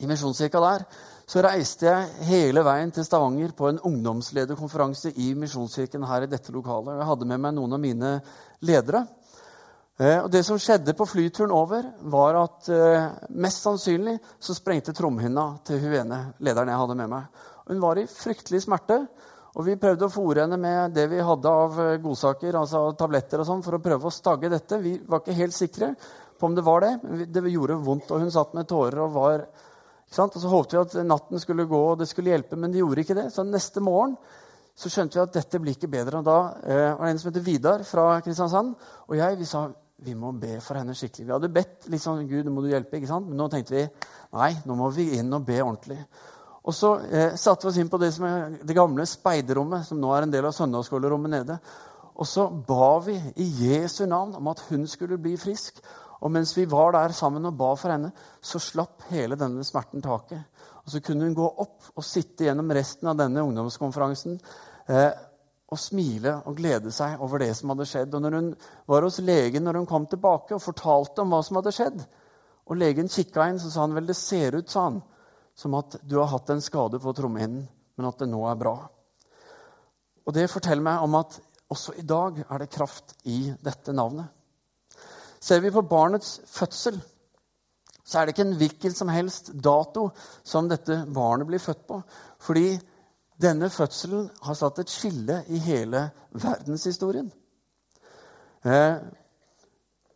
i 0.00 0.08
Misjonskirka 0.08 0.60
der, 0.64 0.84
så 1.30 1.44
reiste 1.44 1.86
jeg 1.86 2.26
hele 2.26 2.64
veien 2.66 2.90
til 2.90 3.04
Stavanger 3.06 3.52
på 3.54 3.68
en 3.68 3.78
ungdomslederkonferanse 3.86 5.12
i 5.22 5.30
Misjonskirken 5.38 6.02
her 6.08 6.26
i 6.26 6.30
dette 6.30 6.50
lokalet. 6.50 6.96
Jeg 6.98 7.06
hadde 7.12 7.28
med 7.30 7.42
meg 7.44 7.54
noen 7.54 7.76
av 7.76 7.82
mine 7.82 8.14
ledere. 8.66 9.04
Eh, 10.00 10.16
og 10.22 10.30
Det 10.32 10.40
som 10.46 10.56
skjedde 10.56 10.94
på 10.96 11.04
flyturen 11.04 11.52
over, 11.52 11.84
var 12.08 12.38
at 12.40 12.68
eh, 12.72 13.08
mest 13.36 13.66
sannsynlig 13.66 14.16
så 14.40 14.56
sprengte 14.56 14.94
trommehinna 14.96 15.58
til 15.68 15.82
hun 15.82 15.96
ene 15.98 16.20
lederen 16.40 16.72
jeg 16.72 16.80
hadde 16.80 16.96
med 17.02 17.10
meg. 17.12 17.42
Hun 17.68 17.82
var 17.82 18.00
i 18.00 18.06
fryktelig 18.08 18.62
smerte. 18.64 19.02
Og 19.50 19.66
Vi 19.66 19.74
prøvde 19.82 20.06
å 20.06 20.12
fòre 20.14 20.44
henne 20.44 20.56
med 20.62 20.94
det 20.94 21.08
vi 21.10 21.18
hadde 21.26 21.50
av 21.50 21.78
godsaker, 22.00 22.54
altså 22.54 22.84
tabletter 22.94 23.42
og 23.42 23.48
sånn, 23.48 23.64
for 23.66 23.76
å 23.76 23.82
prøve 23.82 24.06
å 24.06 24.14
stagge 24.14 24.48
dette. 24.48 24.78
Vi 24.78 24.92
var 25.10 25.20
ikke 25.20 25.34
helt 25.34 25.56
sikre 25.56 25.88
på 26.38 26.46
om 26.46 26.54
det 26.54 26.64
var 26.64 26.84
det. 26.84 26.92
Men 27.02 27.24
det 27.34 27.42
gjorde 27.50 27.80
vondt, 27.84 28.12
og 28.14 28.22
hun 28.22 28.30
satt 28.30 28.54
med 28.54 28.68
tårer 28.70 29.02
og 29.04 29.18
var 29.18 29.48
Og 30.10 30.34
Så 30.34 30.48
håpte 30.50 30.74
vi 30.74 30.80
at 30.80 31.06
natten 31.06 31.38
skulle 31.38 31.68
gå 31.70 31.80
og 31.92 31.98
det 31.98 32.08
skulle 32.10 32.32
hjelpe, 32.32 32.56
men 32.56 32.72
det 32.72 32.80
gjorde 32.80 33.02
ikke 33.04 33.14
det. 33.14 33.28
Så 33.30 33.44
neste 33.46 33.78
morgen 33.78 34.16
så 34.74 34.90
skjønte 34.90 35.18
vi 35.18 35.22
at 35.22 35.36
dette 35.36 35.60
blir 35.62 35.76
ikke 35.76 35.90
bedre. 35.92 36.18
Og 36.18 36.26
da 36.26 36.38
eh, 36.64 36.88
var 36.96 37.04
det 37.04 37.12
en 37.12 37.20
som 37.20 37.30
heter 37.30 37.44
Vidar 37.46 37.84
fra 37.86 38.06
Kristiansand, 38.24 38.74
og 39.06 39.14
jeg 39.18 39.38
vi 39.38 39.46
sa 39.46 39.68
vi 40.04 40.16
må 40.16 40.32
be 40.40 40.56
for 40.64 40.80
henne 40.80 40.94
skikkelig. 40.96 41.26
Vi 41.26 41.34
hadde 41.34 41.52
bedt 41.52 41.88
litt 41.92 42.02
sånn, 42.02 42.26
Gud, 42.30 42.48
må 42.52 42.64
du 42.64 42.70
hjelpe, 42.72 42.98
ikke 42.98 43.10
sant? 43.10 43.28
Men 43.28 43.40
nå 43.40 43.48
tenkte 43.52 43.76
vi 43.76 43.86
nei, 44.36 44.50
nå 44.66 44.76
må 44.78 44.90
vi 44.94 45.10
inn 45.18 45.32
og 45.36 45.46
be 45.48 45.60
ordentlig. 45.62 46.00
Og 46.60 46.76
så 46.76 46.92
eh, 47.08 47.36
satte 47.40 47.66
vi 47.66 47.72
oss 47.72 47.78
inn 47.80 47.90
på 47.92 48.00
det 48.00 48.10
som 48.14 48.26
er 48.28 48.58
det 48.66 48.76
gamle 48.76 49.06
speiderrommet, 49.08 49.86
som 49.88 50.00
nå 50.00 50.12
er 50.14 50.26
en 50.26 50.34
del 50.34 50.48
av 50.48 50.56
søndagsskolerommet 50.56 51.34
nede. 51.34 51.58
Og 52.20 52.28
så 52.28 52.46
ba 52.50 52.92
vi 53.04 53.16
i 53.40 53.46
Jesu 53.64 54.04
navn 54.08 54.36
om 54.36 54.50
at 54.52 54.60
hun 54.68 54.84
skulle 54.90 55.20
bli 55.20 55.36
frisk. 55.40 55.80
Og 56.20 56.32
mens 56.32 56.52
vi 56.56 56.66
var 56.68 56.92
der 56.92 57.14
sammen 57.16 57.48
og 57.48 57.56
ba 57.56 57.70
for 57.80 57.92
henne, 57.92 58.10
så 58.44 58.60
slapp 58.60 59.06
hele 59.08 59.38
denne 59.40 59.64
smerten 59.64 60.04
taket. 60.04 60.42
Og 60.84 60.92
så 60.92 61.00
kunne 61.04 61.28
hun 61.28 61.36
gå 61.36 61.46
opp 61.48 61.92
og 61.94 62.04
sitte 62.04 62.44
gjennom 62.44 62.72
resten 62.76 63.08
av 63.08 63.16
denne 63.20 63.44
ungdomskonferansen 63.46 64.36
eh, 64.88 65.12
og 65.70 65.78
smile 65.78 66.34
og 66.48 66.56
glede 66.58 66.90
seg 66.94 67.20
over 67.22 67.42
det 67.42 67.52
som 67.58 67.70
hadde 67.72 67.86
skjedd. 67.86 68.14
Og 68.14 68.24
når 68.24 68.36
hun 68.38 68.48
var 68.90 69.06
hos 69.06 69.20
legen 69.22 69.66
når 69.66 69.80
hun 69.80 69.90
kom 69.90 70.08
tilbake 70.10 70.56
og 70.56 70.64
fortalte 70.64 71.22
om 71.22 71.34
hva 71.34 71.42
som 71.46 71.60
hadde 71.60 71.74
skjedd, 71.74 72.00
og 72.70 72.78
legen 72.78 73.10
kikka 73.10 73.48
inn, 73.50 73.58
så 73.58 73.70
sa 73.70 73.84
han 73.84 73.94
vel 73.96 74.06
det 74.06 74.18
ser 74.18 74.58
ut 74.58 74.70
sa 74.70 74.88
han, 74.88 75.00
som 75.58 75.74
at 75.78 75.98
du 76.06 76.18
har 76.20 76.30
hatt 76.30 76.50
en 76.50 76.62
skade 76.62 77.00
på 77.02 77.14
trommehinnen, 77.16 77.64
men 77.98 78.08
at 78.08 78.18
det 78.22 78.28
nå 78.30 78.42
er 78.46 78.58
bra. 78.58 78.74
Og 80.26 80.36
det 80.36 80.50
forteller 80.50 80.84
meg 80.86 81.06
om 81.06 81.16
at 81.18 81.38
også 81.70 81.96
i 81.98 82.06
dag 82.06 82.42
er 82.44 82.62
det 82.62 82.72
kraft 82.74 83.16
i 83.30 83.52
dette 83.62 83.94
navnet. 83.94 84.26
Ser 85.40 85.62
vi 85.64 85.72
på 85.72 85.86
barnets 85.88 86.38
fødsel, 86.50 86.98
så 88.04 88.18
er 88.18 88.26
det 88.26 88.34
ikke 88.34 88.46
en 88.48 88.58
hvilken 88.58 88.94
som 88.94 89.10
helst 89.12 89.52
dato 89.54 90.08
som 90.42 90.68
dette 90.68 91.04
barnet 91.14 91.46
blir 91.48 91.62
født 91.62 91.84
på. 91.88 92.00
Fordi 92.42 92.74
denne 93.40 93.70
fødselen 93.72 94.28
har 94.42 94.56
satt 94.58 94.78
et 94.82 94.92
skille 94.92 95.40
i 95.48 95.58
hele 95.64 96.08
verdenshistorien. 96.32 97.30
Eh, 98.64 98.96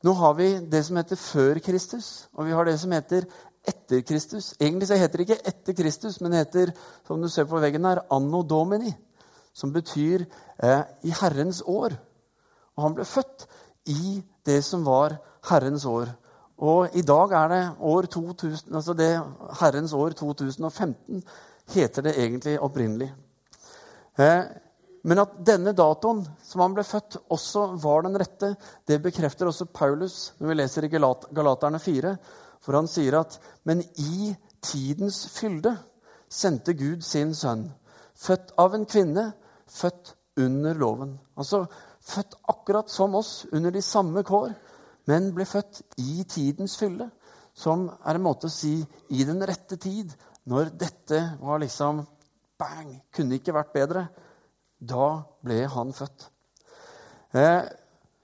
nå 0.04 0.12
har 0.12 0.34
vi 0.36 0.48
det 0.70 0.82
som 0.84 0.98
heter 1.00 1.16
før 1.16 1.60
Kristus, 1.64 2.28
og 2.34 2.46
vi 2.46 2.52
har 2.52 2.68
det 2.68 2.76
som 2.80 2.92
heter 2.92 3.24
etter 3.64 4.02
Kristus. 4.04 4.52
Egentlig 4.60 4.88
så 4.88 4.98
heter 5.00 5.18
det 5.18 5.28
ikke 5.28 5.48
etter 5.48 5.76
Kristus, 5.78 6.20
men 6.20 6.32
det 6.32 6.42
heter 6.42 6.74
som 7.06 7.22
du 7.22 7.28
ser 7.32 7.48
på 7.48 7.60
veggen 7.62 7.88
her, 7.88 8.02
anno 8.12 8.42
domini, 8.42 8.92
som 9.54 9.72
betyr 9.72 10.26
eh, 10.58 10.82
i 11.02 11.14
Herrens 11.20 11.62
år. 11.66 11.96
Og 12.76 12.82
han 12.84 12.98
ble 12.98 13.08
født 13.08 13.46
i 13.88 14.20
det 14.44 14.60
som 14.64 14.84
var 14.84 15.16
Herrens 15.48 15.86
år. 15.88 16.12
Og 16.58 16.92
i 16.96 17.02
dag 17.02 17.32
er 17.32 17.48
det 17.48 17.62
år 17.80 18.06
2000, 18.12 18.74
altså 18.74 18.92
det 18.94 19.10
Herrens 19.60 19.92
år 19.92 20.14
2015 20.20 21.24
heter 21.72 22.02
det 22.02 22.16
egentlig 22.18 22.58
opprinnelig. 22.60 23.12
Eh, 24.18 24.42
Men 25.04 25.18
at 25.20 25.34
denne 25.44 25.74
datoen 25.76 26.22
som 26.40 26.62
han 26.64 26.72
ble 26.72 26.80
født, 26.80 27.18
også 27.28 27.66
var 27.76 28.06
den 28.06 28.16
rette, 28.16 28.54
det 28.88 29.02
bekrefter 29.04 29.50
også 29.50 29.66
Paulus 29.68 30.32
når 30.38 30.48
vi 30.48 30.54
leser 30.54 30.86
i 30.86 30.88
Galaterne 30.88 31.78
4. 31.78 32.14
For 32.64 32.72
han 32.72 32.88
sier 32.88 33.18
at 33.18 33.36
Men 33.64 33.82
i 34.00 34.34
tidens 34.64 35.26
fylde 35.28 35.76
sendte 36.28 36.72
Gud 36.72 37.04
sin 37.04 37.34
sønn, 37.34 37.66
født 38.16 38.54
av 38.58 38.74
en 38.74 38.86
kvinne, 38.86 39.32
født 39.68 40.14
under 40.40 40.74
loven. 40.74 41.18
Altså 41.36 41.66
født 42.00 42.34
akkurat 42.48 42.90
som 42.90 43.14
oss, 43.14 43.46
under 43.52 43.70
de 43.70 43.82
samme 43.82 44.22
kår, 44.24 44.54
men 45.06 45.32
ble 45.36 45.44
født 45.44 45.82
i 46.00 46.24
tidens 46.28 46.78
fylde. 46.80 47.10
Som 47.54 47.86
er 48.02 48.16
en 48.16 48.24
måte 48.24 48.48
å 48.48 48.52
si 48.52 48.80
i 49.14 49.24
den 49.24 49.44
rette 49.46 49.76
tid, 49.78 50.10
når 50.50 50.74
dette 50.78 51.20
var 51.40 51.62
liksom 51.62 52.04
Bang! 52.58 52.90
Kunne 53.14 53.38
ikke 53.38 53.54
vært 53.56 53.72
bedre. 53.74 54.04
Da 54.78 55.08
ble 55.42 55.64
han 55.70 55.92
født. 55.96 56.28
Eh, 57.34 57.62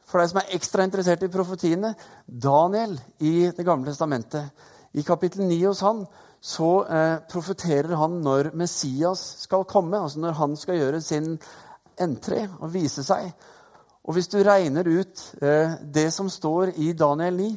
for 0.06 0.20
deg 0.20 0.30
som 0.30 0.40
er 0.42 0.52
ekstra 0.56 0.84
interessert 0.86 1.24
i 1.26 1.30
profetiene 1.32 1.94
Daniel 2.26 2.96
i 3.26 3.50
Det 3.56 3.66
gamle 3.66 3.90
testamentet. 3.90 4.50
I 4.94 5.02
kapittel 5.06 5.46
9 5.46 5.58
hos 5.68 5.82
han 5.86 6.04
så 6.40 6.70
eh, 6.88 7.16
profeterer 7.30 7.94
han 8.00 8.20
når 8.24 8.52
Messias 8.58 9.22
skal 9.44 9.66
komme, 9.68 9.98
altså 10.00 10.22
når 10.22 10.38
han 10.38 10.56
skal 10.56 10.78
gjøre 10.80 11.00
sin 11.04 11.34
entré 12.00 12.46
og 12.58 12.72
vise 12.74 13.04
seg. 13.06 13.28
Og 14.04 14.16
hvis 14.16 14.30
du 14.32 14.40
regner 14.42 14.88
ut 14.88 15.24
eh, 15.42 15.76
det 15.84 16.08
som 16.14 16.30
står 16.32 16.72
i 16.80 16.92
Daniel 16.96 17.36
9, 17.36 17.50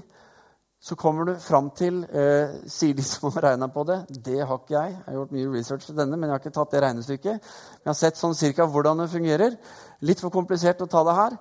så 0.84 0.98
kommer 1.00 1.24
du 1.26 1.38
fram 1.40 1.70
til 1.72 2.02
eh, 2.12 2.58
Sier 2.68 2.96
de 2.98 3.04
som 3.08 3.32
har 3.32 3.46
regna 3.48 3.70
på 3.72 3.86
det. 3.88 4.02
Det 4.12 4.42
har 4.42 4.58
ikke 4.60 4.76
jeg. 4.76 4.98
Jeg 4.98 5.06
har 5.06 5.16
gjort 5.16 5.32
mye 5.38 5.54
research 5.54 5.88
til 5.88 5.96
denne, 5.96 6.18
men 6.18 6.28
jeg 6.28 6.36
har 6.36 6.44
ikke 6.44 6.58
tatt 6.58 6.76
det 6.76 6.82
regnestykket. 6.84 7.54
Jeg 7.80 7.88
har 7.88 7.96
sett 7.96 8.20
sånn 8.20 8.36
cirka 8.36 8.68
hvordan 8.68 9.00
det 9.00 9.14
fungerer. 9.14 9.56
Litt 10.04 10.24
for 10.24 10.34
komplisert 10.34 10.84
å 10.84 10.90
ta 10.92 11.06
det 11.08 11.16
her. 11.22 11.40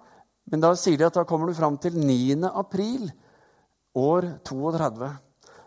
Men 0.53 0.63
da 0.63 0.73
sier 0.79 0.99
de 0.99 1.09
at 1.09 1.19
da 1.19 1.27
kommer 1.27 1.51
du 1.51 1.59
fram 1.59 1.75
til 1.83 1.99
9. 1.99 2.39
april 2.53 3.11
år 3.99 4.31
32. 4.47 5.11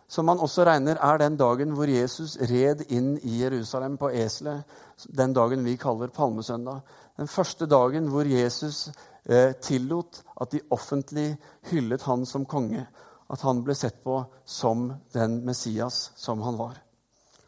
Som 0.08 0.30
man 0.30 0.40
også 0.40 0.64
regner 0.70 1.02
er 1.02 1.20
den 1.20 1.36
dagen 1.36 1.76
hvor 1.76 1.92
Jesus 1.92 2.38
red 2.48 2.86
inn 2.94 3.16
i 3.28 3.42
Jerusalem 3.42 4.00
på 4.00 4.14
eselet. 4.16 4.64
Den 5.04 5.36
dagen 5.36 5.68
vi 5.68 5.76
kaller 5.82 6.16
palmesøndag. 6.16 6.80
Den 7.20 7.28
første 7.28 7.68
dagen 7.68 8.08
hvor 8.14 8.24
Jesus 8.24 8.86
eh, 9.28 9.52
tillot 9.60 10.22
at 10.40 10.56
de 10.56 10.64
offentlig 10.72 11.34
hyllet 11.74 12.08
han 12.08 12.24
som 12.30 12.48
konge 12.48 12.86
at 13.32 13.42
han 13.42 13.64
ble 13.66 13.76
sett 13.76 14.04
på 14.04 14.20
som 14.46 14.88
den 15.14 15.40
Messias 15.46 16.12
som 16.16 16.42
han 16.46 16.58
var. 16.58 16.78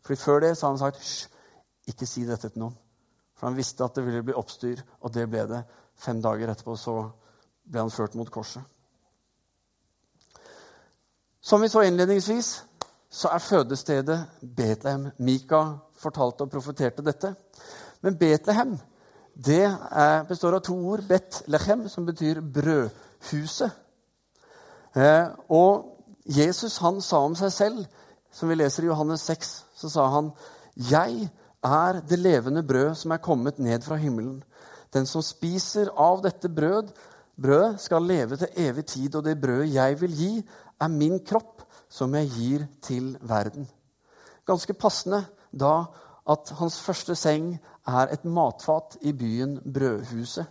Fordi 0.03 0.19
Før 0.21 0.39
det 0.39 0.57
så 0.57 0.67
hadde 0.67 0.77
han 0.77 0.85
sagt 0.85 1.03
Hysj, 1.03 1.27
ikke 1.87 2.07
si 2.09 2.25
dette 2.27 2.49
til 2.49 2.63
noen. 2.63 2.77
For 3.37 3.47
han 3.47 3.57
visste 3.57 3.85
at 3.85 3.95
det 3.95 4.05
ville 4.05 4.23
bli 4.25 4.35
oppstyr, 4.35 4.81
og 5.01 5.13
det 5.13 5.27
ble 5.29 5.45
det. 5.47 5.61
Fem 5.97 6.21
dager 6.21 6.49
etterpå 6.49 6.75
så 6.79 6.95
ble 7.67 7.83
han 7.83 7.93
ført 7.93 8.15
mot 8.17 8.29
korset. 8.33 8.63
Som 11.41 11.61
vi 11.61 11.69
så 11.69 11.83
innledningsvis, 11.85 12.49
så 13.09 13.29
er 13.31 13.43
fødestedet 13.43 14.17
Betlehem. 14.41 15.11
Mika 15.19 15.61
fortalte 15.95 16.43
og 16.43 16.51
profeterte 16.51 17.05
dette. 17.05 17.35
Men 18.01 18.17
Betlehem 18.17 18.75
det 19.37 19.77
består 20.27 20.57
av 20.57 20.63
to 20.65 20.75
ord. 20.89 21.03
Bet-lehem, 21.07 21.85
som 21.89 22.05
betyr 22.05 22.41
brødhuset. 22.41 23.71
Eh, 24.97 25.27
og 25.53 25.93
Jesus 26.25 26.79
han 26.81 27.01
sa 27.05 27.21
om 27.25 27.35
seg 27.37 27.51
selv, 27.53 27.83
som 28.33 28.49
vi 28.49 28.57
leser 28.57 28.85
i 28.85 28.89
Johannes 28.89 29.25
6, 29.29 29.51
så 29.77 29.89
sa 29.89 30.07
han, 30.09 30.31
'Jeg 30.75 31.29
er 31.63 32.01
det 32.09 32.19
levende 32.19 32.63
brød 32.63 32.95
som 32.95 33.11
er 33.11 33.17
kommet 33.17 33.59
ned 33.59 33.81
fra 33.81 33.95
himmelen.' 33.95 34.43
'Den 34.93 35.05
som 35.05 35.21
spiser 35.21 35.89
av 35.97 36.21
dette 36.23 36.49
brød, 36.49 36.91
brødet, 37.41 37.79
skal 37.81 38.01
leve 38.01 38.37
til 38.37 38.47
evig 38.55 38.85
tid.' 38.85 39.15
'Og 39.15 39.23
det 39.23 39.41
brødet 39.41 39.73
jeg 39.73 40.01
vil 40.01 40.11
gi, 40.11 40.49
er 40.81 40.87
min 40.87 41.19
kropp, 41.19 41.63
som 41.89 42.15
jeg 42.15 42.29
gir 42.29 42.67
til 42.81 43.17
verden.' 43.21 43.69
Ganske 44.45 44.73
passende 44.73 45.25
da 45.59 45.85
at 46.29 46.49
hans 46.59 46.79
første 46.79 47.15
seng 47.15 47.59
er 47.87 48.07
et 48.11 48.25
matfat 48.25 48.97
i 49.01 49.11
byen 49.11 49.73
Brødhuset. 49.73 50.45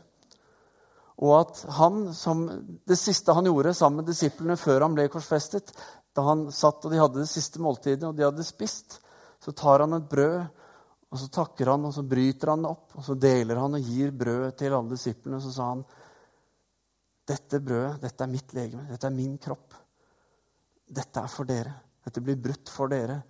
Og 1.16 1.32
at 1.38 1.62
han, 1.78 2.10
som 2.12 2.44
det 2.84 2.98
siste 3.00 3.32
han 3.32 3.48
gjorde 3.48 3.72
sammen 3.74 4.02
med 4.02 4.10
disiplene 4.10 4.58
før 4.60 4.84
han 4.84 4.96
ble 4.96 5.08
korsfestet, 5.12 5.72
da 6.16 6.24
han 6.26 6.46
satt 6.52 6.84
og 6.84 6.92
de 6.92 7.00
hadde 7.00 7.22
det 7.22 7.30
siste 7.30 7.60
måltidet, 7.62 8.04
og 8.04 8.16
de 8.16 8.26
hadde 8.26 8.44
spist, 8.44 8.98
så 9.40 9.52
tar 9.56 9.84
han 9.84 9.96
et 9.96 10.08
brød, 10.10 10.44
og 11.12 11.20
så 11.20 11.28
takker 11.32 11.70
han, 11.70 11.86
og 11.88 11.94
så 11.94 12.04
bryter 12.04 12.52
han 12.52 12.64
det 12.64 12.72
opp, 12.72 12.96
og 12.98 13.04
så 13.06 13.16
deler 13.20 13.60
han 13.62 13.78
og 13.78 13.88
gir 13.88 14.12
brød 14.12 14.56
til 14.58 14.74
alle 14.74 14.92
disiplene. 14.92 15.38
Og 15.38 15.44
så 15.44 15.52
sa 15.54 15.68
han, 15.70 15.84
'Dette 17.26 17.60
brødet, 17.60 18.00
dette 18.02 18.22
er 18.22 18.30
mitt 18.30 18.52
legeme, 18.54 18.86
dette 18.88 19.06
er 19.06 19.14
min 19.14 19.38
kropp. 19.38 19.74
Dette 20.86 21.20
er 21.20 21.26
for 21.26 21.44
dere. 21.44 21.72
Dette 22.04 22.20
blir 22.20 22.36
brutt 22.36 22.68
for 22.70 22.88
dere. 22.88 23.22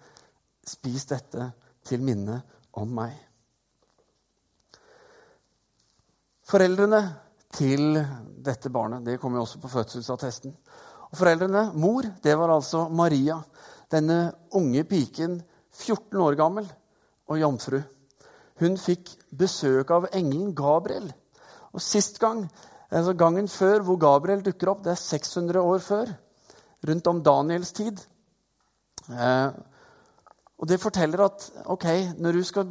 Spis 0.66 1.06
dette 1.06 1.52
til 1.84 2.02
minne 2.02 2.42
om 2.72 2.88
meg.' 2.88 3.22
Foreldrene 6.46 7.25
til 7.54 7.98
dette 8.46 8.70
barnet. 8.72 9.04
Det 9.04 9.18
kom 9.20 9.34
jo 9.36 9.44
også 9.44 9.60
på 9.62 9.70
fødselsattesten. 9.70 10.54
Og 11.10 11.18
Foreldrene, 11.18 11.70
mor, 11.78 12.06
det 12.22 12.34
var 12.38 12.52
altså 12.54 12.86
Maria. 12.88 13.38
Denne 13.92 14.32
unge 14.58 14.82
piken, 14.84 15.38
14 15.76 16.18
år 16.22 16.36
gammel 16.38 16.66
og 17.30 17.38
jomfru. 17.40 17.80
Hun 18.60 18.78
fikk 18.80 19.12
besøk 19.36 19.92
av 19.92 20.08
engelen 20.16 20.54
Gabriel. 20.56 21.10
Og 21.76 21.82
sist 21.84 22.18
gang, 22.22 22.46
altså 22.90 23.14
gangen 23.18 23.48
før 23.52 23.84
hvor 23.84 24.00
Gabriel 24.00 24.44
dukker 24.44 24.72
opp, 24.72 24.84
det 24.84 24.94
er 24.94 25.02
600 25.02 25.60
år 25.60 25.82
før, 25.84 26.12
rundt 26.88 27.10
om 27.10 27.22
Daniels 27.24 27.72
tid. 27.76 28.00
Eh, 29.12 29.50
og 30.56 30.68
det 30.70 30.80
forteller 30.80 31.26
at 31.26 31.50
ok, 31.68 31.86
når 32.16 32.38
du 32.38 32.44
skal 32.48 32.70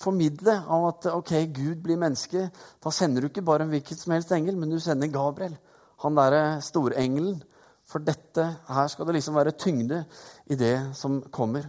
formidle 0.00 0.56
av 0.66 0.86
at 0.88 1.08
ok, 1.12 1.32
Gud 1.52 1.82
blir 1.84 2.00
menneske. 2.00 2.48
Da 2.82 2.92
sender 2.94 3.22
du 3.22 3.30
ikke 3.30 3.44
bare 3.44 3.66
en 3.66 3.72
hvilken 3.72 3.98
som 3.98 4.14
helst 4.14 4.32
engel, 4.32 4.56
men 4.56 4.72
du 4.72 4.78
sender 4.80 5.12
Gabriel. 5.12 5.56
Han 6.04 6.16
derre 6.16 6.60
storengelen. 6.64 7.40
For 7.90 8.02
dette 8.06 8.44
her 8.68 8.88
skal 8.88 9.08
det 9.08 9.16
liksom 9.18 9.36
være 9.36 9.56
tyngde 9.58 10.04
i 10.46 10.56
det 10.56 10.94
som 10.96 11.18
kommer. 11.34 11.66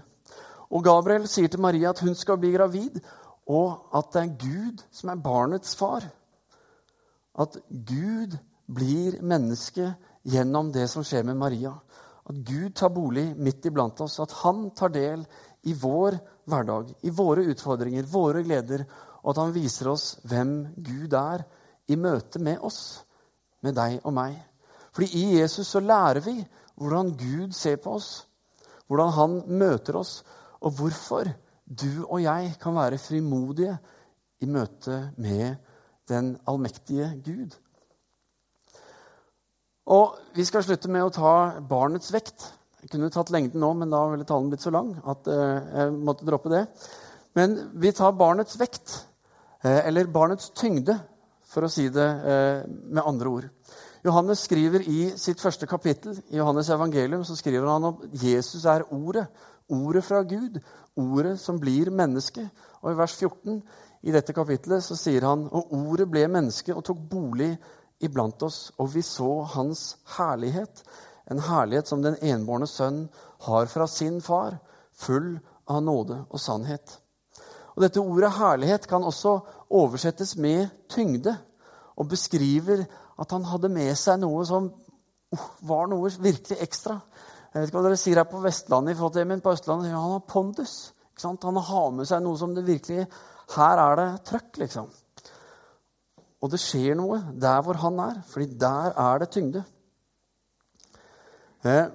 Og 0.71 0.83
Gabriel 0.85 1.25
sier 1.27 1.49
til 1.51 1.63
Maria 1.63 1.91
at 1.91 1.99
hun 2.05 2.15
skal 2.15 2.39
bli 2.39 2.53
gravid, 2.53 3.01
og 3.49 3.97
at 3.97 4.11
det 4.13 4.21
er 4.21 4.35
Gud 4.39 4.83
som 4.93 5.11
er 5.11 5.23
barnets 5.23 5.75
far. 5.75 6.05
At 7.35 7.57
Gud 7.67 8.37
blir 8.71 9.17
menneske 9.23 9.93
gjennom 10.23 10.71
det 10.71 10.87
som 10.91 11.03
skjer 11.03 11.25
med 11.27 11.39
Maria. 11.41 11.73
At 12.29 12.37
Gud 12.47 12.75
tar 12.77 12.93
bolig 12.93 13.31
midt 13.35 13.65
iblant 13.65 13.99
oss. 14.05 14.19
At 14.23 14.31
han 14.43 14.69
tar 14.77 14.93
del 14.93 15.25
i 15.63 15.73
vår 15.77 16.17
hverdag, 16.49 16.93
i 17.05 17.11
våre 17.13 17.45
utfordringer, 17.51 18.07
våre 18.09 18.43
gleder, 18.43 18.85
og 19.21 19.33
at 19.33 19.41
han 19.43 19.53
viser 19.53 19.91
oss 19.91 20.15
hvem 20.27 20.55
Gud 20.81 21.13
er 21.17 21.43
i 21.91 21.97
møte 21.99 22.41
med 22.41 22.63
oss, 22.65 23.03
med 23.61 23.77
deg 23.77 23.99
og 24.03 24.15
meg. 24.15 24.37
Fordi 24.91 25.11
i 25.21 25.37
Jesus 25.37 25.69
så 25.71 25.81
lærer 25.83 26.23
vi 26.25 26.35
hvordan 26.81 27.13
Gud 27.17 27.53
ser 27.55 27.77
på 27.83 27.95
oss, 27.99 28.11
hvordan 28.87 29.13
han 29.15 29.37
møter 29.61 29.99
oss, 30.01 30.21
og 30.61 30.73
hvorfor 30.77 31.29
du 31.65 32.05
og 32.07 32.21
jeg 32.23 32.55
kan 32.61 32.75
være 32.75 32.99
frimodige 32.99 33.77
i 34.41 34.49
møte 34.49 35.13
med 35.17 35.55
den 36.09 36.33
allmektige 36.47 37.13
Gud. 37.25 37.53
Og 39.85 40.17
Vi 40.35 40.45
skal 40.45 40.63
slutte 40.63 40.87
med 40.91 41.03
å 41.03 41.11
ta 41.11 41.59
barnets 41.67 42.13
vekt. 42.13 42.45
Jeg 42.81 42.89
kunne 42.89 43.11
tatt 43.13 43.29
lengden 43.33 43.61
nå, 43.61 43.71
men 43.77 43.93
da 43.93 44.01
ville 44.09 44.25
talen 44.27 44.49
blitt 44.49 44.63
så 44.65 44.73
lang 44.73 44.95
at 45.05 45.27
uh, 45.29 45.57
jeg 45.77 45.93
måtte 46.01 46.25
droppe 46.25 46.49
det. 46.49 46.65
Men 47.37 47.53
vi 47.81 47.93
tar 47.93 48.17
barnets 48.17 48.57
vekt, 48.57 48.95
uh, 49.61 49.81
eller 49.85 50.09
barnets 50.11 50.49
tyngde, 50.57 50.97
for 51.51 51.67
å 51.67 51.71
si 51.71 51.85
det 51.93 52.07
uh, 52.07 52.63
med 52.65 53.03
andre 53.05 53.31
ord. 53.31 53.49
Johannes 54.01 54.47
skriver 54.47 54.81
i 54.89 55.11
sitt 55.19 55.41
første 55.43 55.67
kapittel 55.69 56.15
i 56.31 56.39
Johannes 56.39 56.71
evangelium 56.73 57.21
så 57.27 57.35
skriver 57.37 57.69
han 57.69 57.85
at 57.91 58.07
Jesus 58.17 58.65
er 58.65 58.87
ordet. 58.89 59.27
Ordet 59.69 60.01
fra 60.07 60.23
Gud. 60.25 60.57
Ordet 60.97 61.35
som 61.39 61.59
blir 61.61 61.91
menneske. 61.93 62.47
Og 62.81 62.95
i 62.95 62.97
vers 62.97 63.13
14 63.13 63.61
i 64.01 64.15
dette 64.15 64.33
kapittelet 64.33 64.81
så 64.81 64.97
sier 64.97 65.27
han 65.29 65.45
og 65.53 65.69
ordet 65.77 66.09
ble 66.09 66.25
menneske 66.33 66.73
og 66.73 66.81
tok 66.87 67.05
bolig 67.11 67.51
iblant 68.01 68.41
oss, 68.41 68.71
og 68.81 68.89
vi 68.95 69.03
så 69.05 69.29
hans 69.53 69.83
herlighet 70.17 70.81
en 71.29 71.39
herlighet 71.39 71.87
som 71.87 72.01
den 72.03 72.17
enbårne 72.21 72.67
sønn 72.67 73.05
har 73.45 73.69
fra 73.71 73.87
sin 73.87 74.19
far, 74.21 74.57
full 74.93 75.37
av 75.69 75.81
nåde 75.83 76.17
og 76.29 76.41
sannhet. 76.41 76.97
Og 77.75 77.83
Dette 77.85 78.03
ordet 78.03 78.33
herlighet 78.35 78.87
kan 78.89 79.05
også 79.07 79.37
oversettes 79.69 80.35
med 80.35 80.67
tyngde, 80.91 81.37
og 81.95 82.09
beskriver 82.09 82.85
at 83.19 83.31
han 83.31 83.45
hadde 83.45 83.69
med 83.69 83.93
seg 83.99 84.19
noe 84.21 84.43
som 84.47 84.71
oh, 84.71 85.45
var 85.67 85.89
noe 85.91 86.09
virkelig 86.19 86.57
ekstra. 86.63 86.97
Jeg 87.51 87.59
vet 87.59 87.69
ikke 87.69 87.77
hva 87.77 87.85
dere 87.85 87.99
sier 87.99 88.21
her 88.21 88.29
på 88.31 88.41
Vestlandet, 88.41 88.99
til, 89.13 89.27
men 89.27 89.43
på 89.43 89.53
Østlandet 89.53 89.91
han 89.91 90.15
har 90.15 90.25
pondus. 90.27 90.93
Han 91.21 91.59
har 91.61 91.91
med 91.93 92.07
seg 92.09 92.23
noe 92.23 92.39
som 92.39 92.55
det 92.55 92.63
virkelig 92.65 93.03
Her 93.51 93.77
er 93.83 93.97
det 93.99 94.07
trøkk, 94.25 94.57
liksom. 94.63 94.87
Og 96.41 96.49
det 96.49 96.59
skjer 96.63 96.95
noe 96.97 97.19
der 97.37 97.59
hvor 97.61 97.77
han 97.77 97.99
er, 97.99 98.21
fordi 98.31 98.55
der 98.57 98.95
er 98.97 99.19
det 99.19 99.29
tyngde. 99.35 99.63
Eh, 101.63 101.85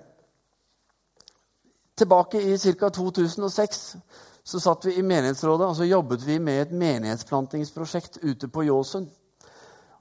tilbake 1.94 2.42
i 2.42 2.58
ca. 2.58 2.90
2006 2.90 3.96
så 4.42 4.60
satt 4.60 4.84
vi 4.86 4.94
i 4.94 5.02
menighetsrådet 5.02 5.66
og 5.66 5.76
så 5.76 5.88
jobbet 5.88 6.22
vi 6.22 6.38
med 6.38 6.60
et 6.60 6.74
menighetsplantingsprosjekt 6.74 8.20
ute 8.22 8.48
på 8.48 8.62
Ljåsund. 8.62 9.08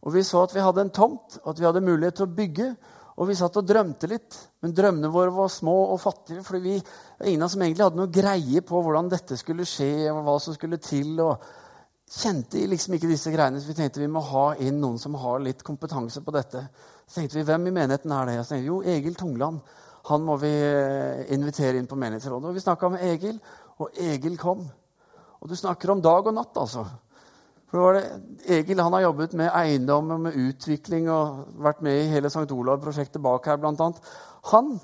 Og 0.06 0.14
Vi 0.14 0.22
så 0.24 0.44
at 0.44 0.54
vi 0.54 0.62
hadde 0.62 0.82
en 0.82 0.94
tomt, 0.94 1.40
og 1.44 1.50
at 1.50 1.60
vi 1.60 1.66
hadde 1.66 1.82
mulighet 1.82 2.16
til 2.16 2.28
å 2.28 2.36
bygge. 2.36 2.76
Og 3.18 3.28
vi 3.28 3.36
satt 3.36 3.58
og 3.58 3.66
drømte 3.66 4.08
litt, 4.12 4.36
men 4.62 4.76
drømmene 4.76 5.10
våre 5.10 5.32
var 5.34 5.48
små 5.50 5.74
og 5.94 6.00
fattige. 6.00 6.44
fordi 6.44 6.62
vi, 6.62 6.84
ingen 7.24 7.42
av 7.42 7.46
oss 7.46 7.54
som 7.54 7.62
egentlig 7.62 7.84
hadde 7.84 7.98
noe 7.98 8.12
greie 8.12 8.62
på 8.62 8.82
hvordan 8.82 9.10
dette 9.10 9.38
skulle 9.38 9.66
skje, 9.66 10.12
og 10.12 10.24
hva 10.28 10.40
som 10.40 10.54
skulle 10.54 10.78
til. 10.78 11.20
og 11.20 11.42
kjente 12.06 12.68
liksom 12.70 12.94
ikke 12.94 13.10
disse 13.10 13.32
greiene, 13.34 13.60
så 13.60 13.68
vi 13.68 13.74
tenkte 13.74 14.00
vi 14.00 14.12
må 14.12 14.22
ha 14.22 14.54
inn 14.62 14.78
noen 14.82 15.00
som 15.02 15.16
har 15.18 15.40
litt 15.42 15.64
kompetanse 15.66 16.22
på 16.22 16.34
dette. 16.36 16.68
Så 17.06 17.20
tenkte 17.20 17.40
vi, 17.40 17.46
Hvem 17.48 17.68
i 17.68 17.76
menigheten 17.76 18.12
er 18.12 18.30
det? 18.30 18.40
Så 18.44 18.56
tenkte 18.56 18.72
Jo, 18.72 18.82
Egil 18.82 19.16
Tungland. 19.16 19.62
Han 20.10 20.26
må 20.26 20.36
vi 20.38 20.52
eh, 20.52 21.26
invitere 21.34 21.80
inn 21.80 21.90
på 21.90 21.98
menighetsrådet. 21.98 22.50
Og 22.50 22.58
vi 22.58 22.64
snakka 22.64 22.92
med 22.94 23.06
Egil, 23.08 23.40
og 23.82 23.98
Egil 24.02 24.38
kom. 24.38 24.62
Og 25.42 25.50
du 25.50 25.56
snakker 25.58 25.94
om 25.94 26.02
dag 26.02 26.28
og 26.28 26.36
natt, 26.36 26.58
altså. 26.62 26.86
For 27.74 27.98
det, 27.98 28.04
Egil 28.58 28.80
han 28.84 28.94
har 28.94 29.08
jobbet 29.08 29.34
med 29.38 29.50
eiendom 29.50 30.14
og 30.16 30.22
med 30.28 30.38
utvikling 30.40 31.10
og 31.12 31.58
vært 31.66 31.82
med 31.86 32.04
i 32.04 32.12
hele 32.14 32.30
St. 32.30 32.48
Olav-prosjektet 32.54 33.24
bak 33.24 33.50
her, 33.50 33.58
blant 33.62 33.82
annet. 33.82 34.14
Han, 34.52 34.76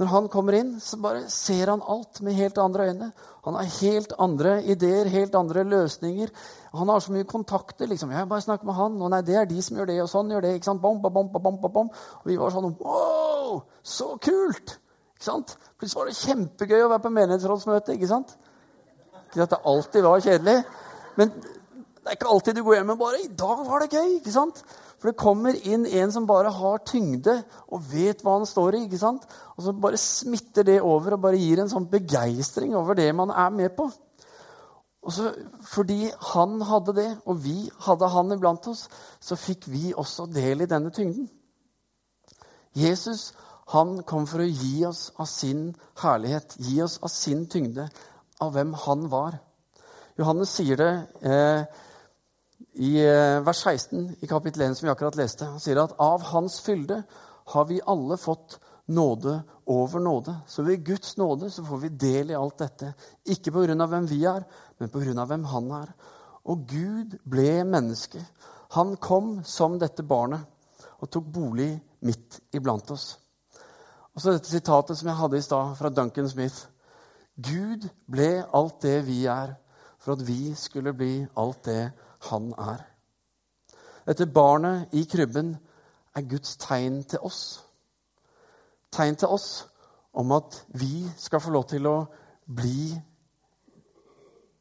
når 0.00 0.12
han 0.14 0.30
kommer 0.32 0.56
inn, 0.60 0.72
så 0.80 1.00
bare 1.02 1.26
ser 1.32 1.74
han 1.74 1.82
alt 1.82 2.22
med 2.24 2.38
helt 2.38 2.58
andre 2.62 2.88
øyne. 2.92 3.10
Han 3.44 3.58
har 3.58 3.74
helt 3.80 4.14
andre 4.18 4.60
ideer, 4.62 5.10
helt 5.10 5.34
andre 5.34 5.66
løsninger. 5.66 6.30
Han 6.72 6.88
har 6.88 7.00
så 7.02 7.12
mye 7.12 7.26
kontakter. 7.26 7.86
liksom. 7.86 8.10
Jeg 8.10 8.28
bare 8.28 8.40
snakker 8.40 8.66
med 8.66 8.74
han, 8.74 9.00
og 9.02 9.10
nei, 9.10 9.22
det 9.26 9.36
er 9.36 9.48
de 9.50 9.62
som 9.62 9.76
gjør 9.76 9.90
det, 9.90 10.02
og 10.02 10.08
sånn 10.08 10.30
gjør 10.30 10.44
det. 10.46 10.54
ikke 10.54 10.70
sant? 10.70 10.82
Bom, 10.82 11.00
bom, 11.02 11.32
bom, 11.32 11.58
bom. 11.60 11.90
Og 12.20 12.30
vi 12.30 12.36
var 12.38 12.54
sånn 12.54 12.76
Wow! 12.78 13.62
Så 13.82 14.16
kult! 14.22 14.76
Ikke 15.16 15.26
sant? 15.26 15.56
Plutselig 15.78 15.98
var 15.98 16.10
det 16.10 16.20
kjempegøy 16.20 16.84
å 16.84 16.92
være 16.92 17.04
på 17.06 17.14
menighetsrådsmøte. 17.16 17.96
ikke 17.96 18.10
sant? 18.10 18.36
Ikke 19.30 19.42
at 19.42 19.56
det 19.56 19.64
alltid 19.66 20.06
var 20.06 20.22
kjedelig. 20.24 20.62
Men 21.18 21.34
det 21.34 22.06
er 22.08 22.16
ikke 22.16 22.30
alltid 22.32 22.56
du 22.56 22.62
går 22.64 22.78
hjem 22.78 22.94
og 22.94 23.02
bare 23.02 23.18
'I 23.20 23.34
dag 23.36 23.66
var 23.66 23.82
det 23.82 23.90
gøy!' 23.92 24.14
ikke 24.20 24.32
sant? 24.32 24.62
For 25.00 25.10
det 25.10 25.20
kommer 25.20 25.56
inn 25.56 25.86
en 25.86 26.12
som 26.12 26.26
bare 26.26 26.50
har 26.52 26.82
tyngde 26.84 27.42
og 27.72 27.84
vet 27.92 28.22
hva 28.22 28.38
han 28.38 28.46
står 28.46 28.74
i. 28.74 28.84
ikke 28.84 28.98
sant? 29.00 29.26
Og 29.56 29.64
så 29.64 29.72
bare 29.72 29.96
smitter 29.96 30.62
det 30.62 30.80
over 30.80 31.16
og 31.16 31.22
bare 31.22 31.40
gir 31.40 31.60
en 31.60 31.68
sånn 31.72 31.88
begeistring 31.90 32.76
over 32.76 32.94
det 32.94 33.14
man 33.16 33.30
er 33.30 33.50
med 33.50 33.76
på. 33.76 33.90
Og 35.02 35.12
så, 35.12 35.34
Fordi 35.64 36.10
han 36.32 36.60
hadde 36.62 36.94
det, 36.96 37.10
og 37.24 37.44
vi 37.44 37.70
hadde 37.86 38.08
han 38.08 38.32
iblant 38.32 38.66
oss, 38.68 38.88
så 39.20 39.36
fikk 39.36 39.68
vi 39.72 39.94
også 39.96 40.28
del 40.32 40.60
i 40.60 40.68
denne 40.70 40.90
tyngden. 40.90 41.30
Jesus 42.76 43.32
han 43.70 44.00
kom 44.02 44.26
for 44.26 44.42
å 44.42 44.48
gi 44.48 44.84
oss 44.86 45.10
av 45.18 45.28
sin 45.30 45.70
herlighet, 46.02 46.56
gi 46.58 46.80
oss 46.82 46.98
av 47.02 47.12
sin 47.14 47.46
tyngde, 47.50 47.86
av 48.42 48.52
hvem 48.54 48.74
han 48.86 49.06
var. 49.12 49.38
Johannes 50.18 50.52
sier 50.56 50.80
det 50.80 50.90
eh, 51.22 51.62
i 52.82 52.90
eh, 53.04 53.38
vers 53.46 53.62
16 53.62 54.16
i 54.20 54.30
kapittel 54.30 54.66
1, 54.66 54.78
som 54.78 54.88
vi 54.88 54.92
akkurat 54.92 55.18
leste. 55.18 55.46
Han 55.46 55.62
sier 55.62 55.80
at 55.82 55.94
av 56.02 56.24
hans 56.32 56.58
fylde 56.64 57.02
har 57.54 57.68
vi 57.70 57.78
alle 57.86 58.18
fått 58.20 58.58
nåde 58.90 59.42
over 59.66 60.00
nåde. 60.00 60.34
Så 60.46 60.62
ved 60.62 60.84
Guds 60.84 61.16
nåde 61.16 61.50
så 61.50 61.64
får 61.64 61.78
vi 61.78 61.88
del 61.88 62.30
i 62.30 62.38
alt 62.38 62.58
dette. 62.58 62.94
Ikke 63.24 63.52
pga. 63.52 63.86
hvem 63.86 64.08
vi 64.10 64.24
er, 64.24 64.44
men 64.78 64.88
pga. 64.88 65.24
hvem 65.24 65.44
han 65.44 65.70
er. 65.70 65.92
Og 66.44 66.66
Gud 66.68 67.18
ble 67.24 67.64
menneske. 67.64 68.26
Han 68.70 68.96
kom 68.96 69.44
som 69.44 69.78
dette 69.78 70.02
barnet 70.02 70.40
og 71.00 71.10
tok 71.10 71.24
bolig 71.24 71.80
midt 72.00 72.40
iblant 72.52 72.90
oss. 72.90 73.18
Og 74.14 74.20
så 74.20 74.34
dette 74.34 74.50
sitatet 74.50 74.98
som 74.98 75.08
jeg 75.08 75.16
hadde 75.16 75.38
i 75.38 75.42
stad, 75.42 75.76
fra 75.76 75.88
Duncan 75.88 76.28
Smith. 76.28 76.66
Gud 77.36 77.88
ble 78.10 78.44
alt 78.54 78.82
det 78.82 79.06
vi 79.06 79.24
er, 79.26 79.54
for 79.98 80.12
at 80.12 80.26
vi 80.26 80.54
skulle 80.54 80.92
bli 80.96 81.26
alt 81.36 81.64
det 81.64 81.92
han 82.30 82.52
er. 82.58 82.84
Dette 84.06 84.26
barnet 84.26 84.92
i 84.92 85.04
krybben 85.04 85.54
er 86.16 86.26
Guds 86.28 86.56
tegn 86.56 87.02
til 87.04 87.22
oss. 87.22 87.60
Tegn 88.90 89.16
til 89.16 89.30
oss 89.30 89.50
om 90.12 90.32
at 90.34 90.56
vi 90.74 91.04
skal 91.18 91.42
få 91.42 91.52
lov 91.54 91.68
til 91.70 91.86
å 91.86 91.96
bli 92.46 92.90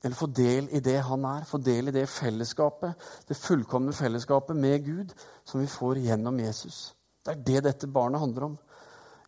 eller 0.04 0.16
få 0.16 0.30
del 0.32 0.70
i 0.72 0.80
det 0.80 1.00
han 1.04 1.26
er, 1.28 1.48
få 1.48 1.58
del 1.60 1.90
i 1.90 1.92
det 1.92 2.06
fellesskapet, 2.08 2.96
det 3.28 3.36
fullkomne 3.36 3.92
fellesskapet 3.94 4.56
med 4.56 4.86
Gud 4.86 5.12
som 5.44 5.60
vi 5.60 5.68
får 5.68 6.00
gjennom 6.06 6.40
Jesus. 6.40 6.94
Det 7.26 7.34
er 7.34 7.42
det 7.50 7.64
dette 7.66 7.90
barnet 7.92 8.22
handler 8.22 8.48
om 8.48 8.58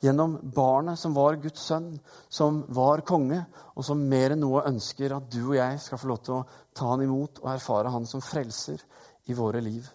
gjennom 0.01 0.37
barnet 0.55 0.99
som 0.99 1.13
var 1.13 1.37
Guds 1.41 1.61
sønn, 1.69 1.91
som 2.29 2.63
var 2.73 3.03
konge, 3.05 3.43
og 3.75 3.85
som 3.85 4.01
mer 4.09 4.33
enn 4.33 4.41
noe 4.41 4.63
ønsker 4.69 5.13
at 5.13 5.27
du 5.29 5.41
og 5.43 5.57
jeg 5.59 5.79
skal 5.83 6.01
få 6.01 6.09
lov 6.09 6.21
til 6.25 6.37
å 6.39 6.45
ta 6.77 6.87
han 6.89 7.03
imot 7.05 7.43
og 7.43 7.51
erfare 7.53 7.91
han 7.93 8.07
som 8.09 8.23
frelser 8.25 8.81
i 9.29 9.37
våre 9.37 9.61
liv. 9.61 9.85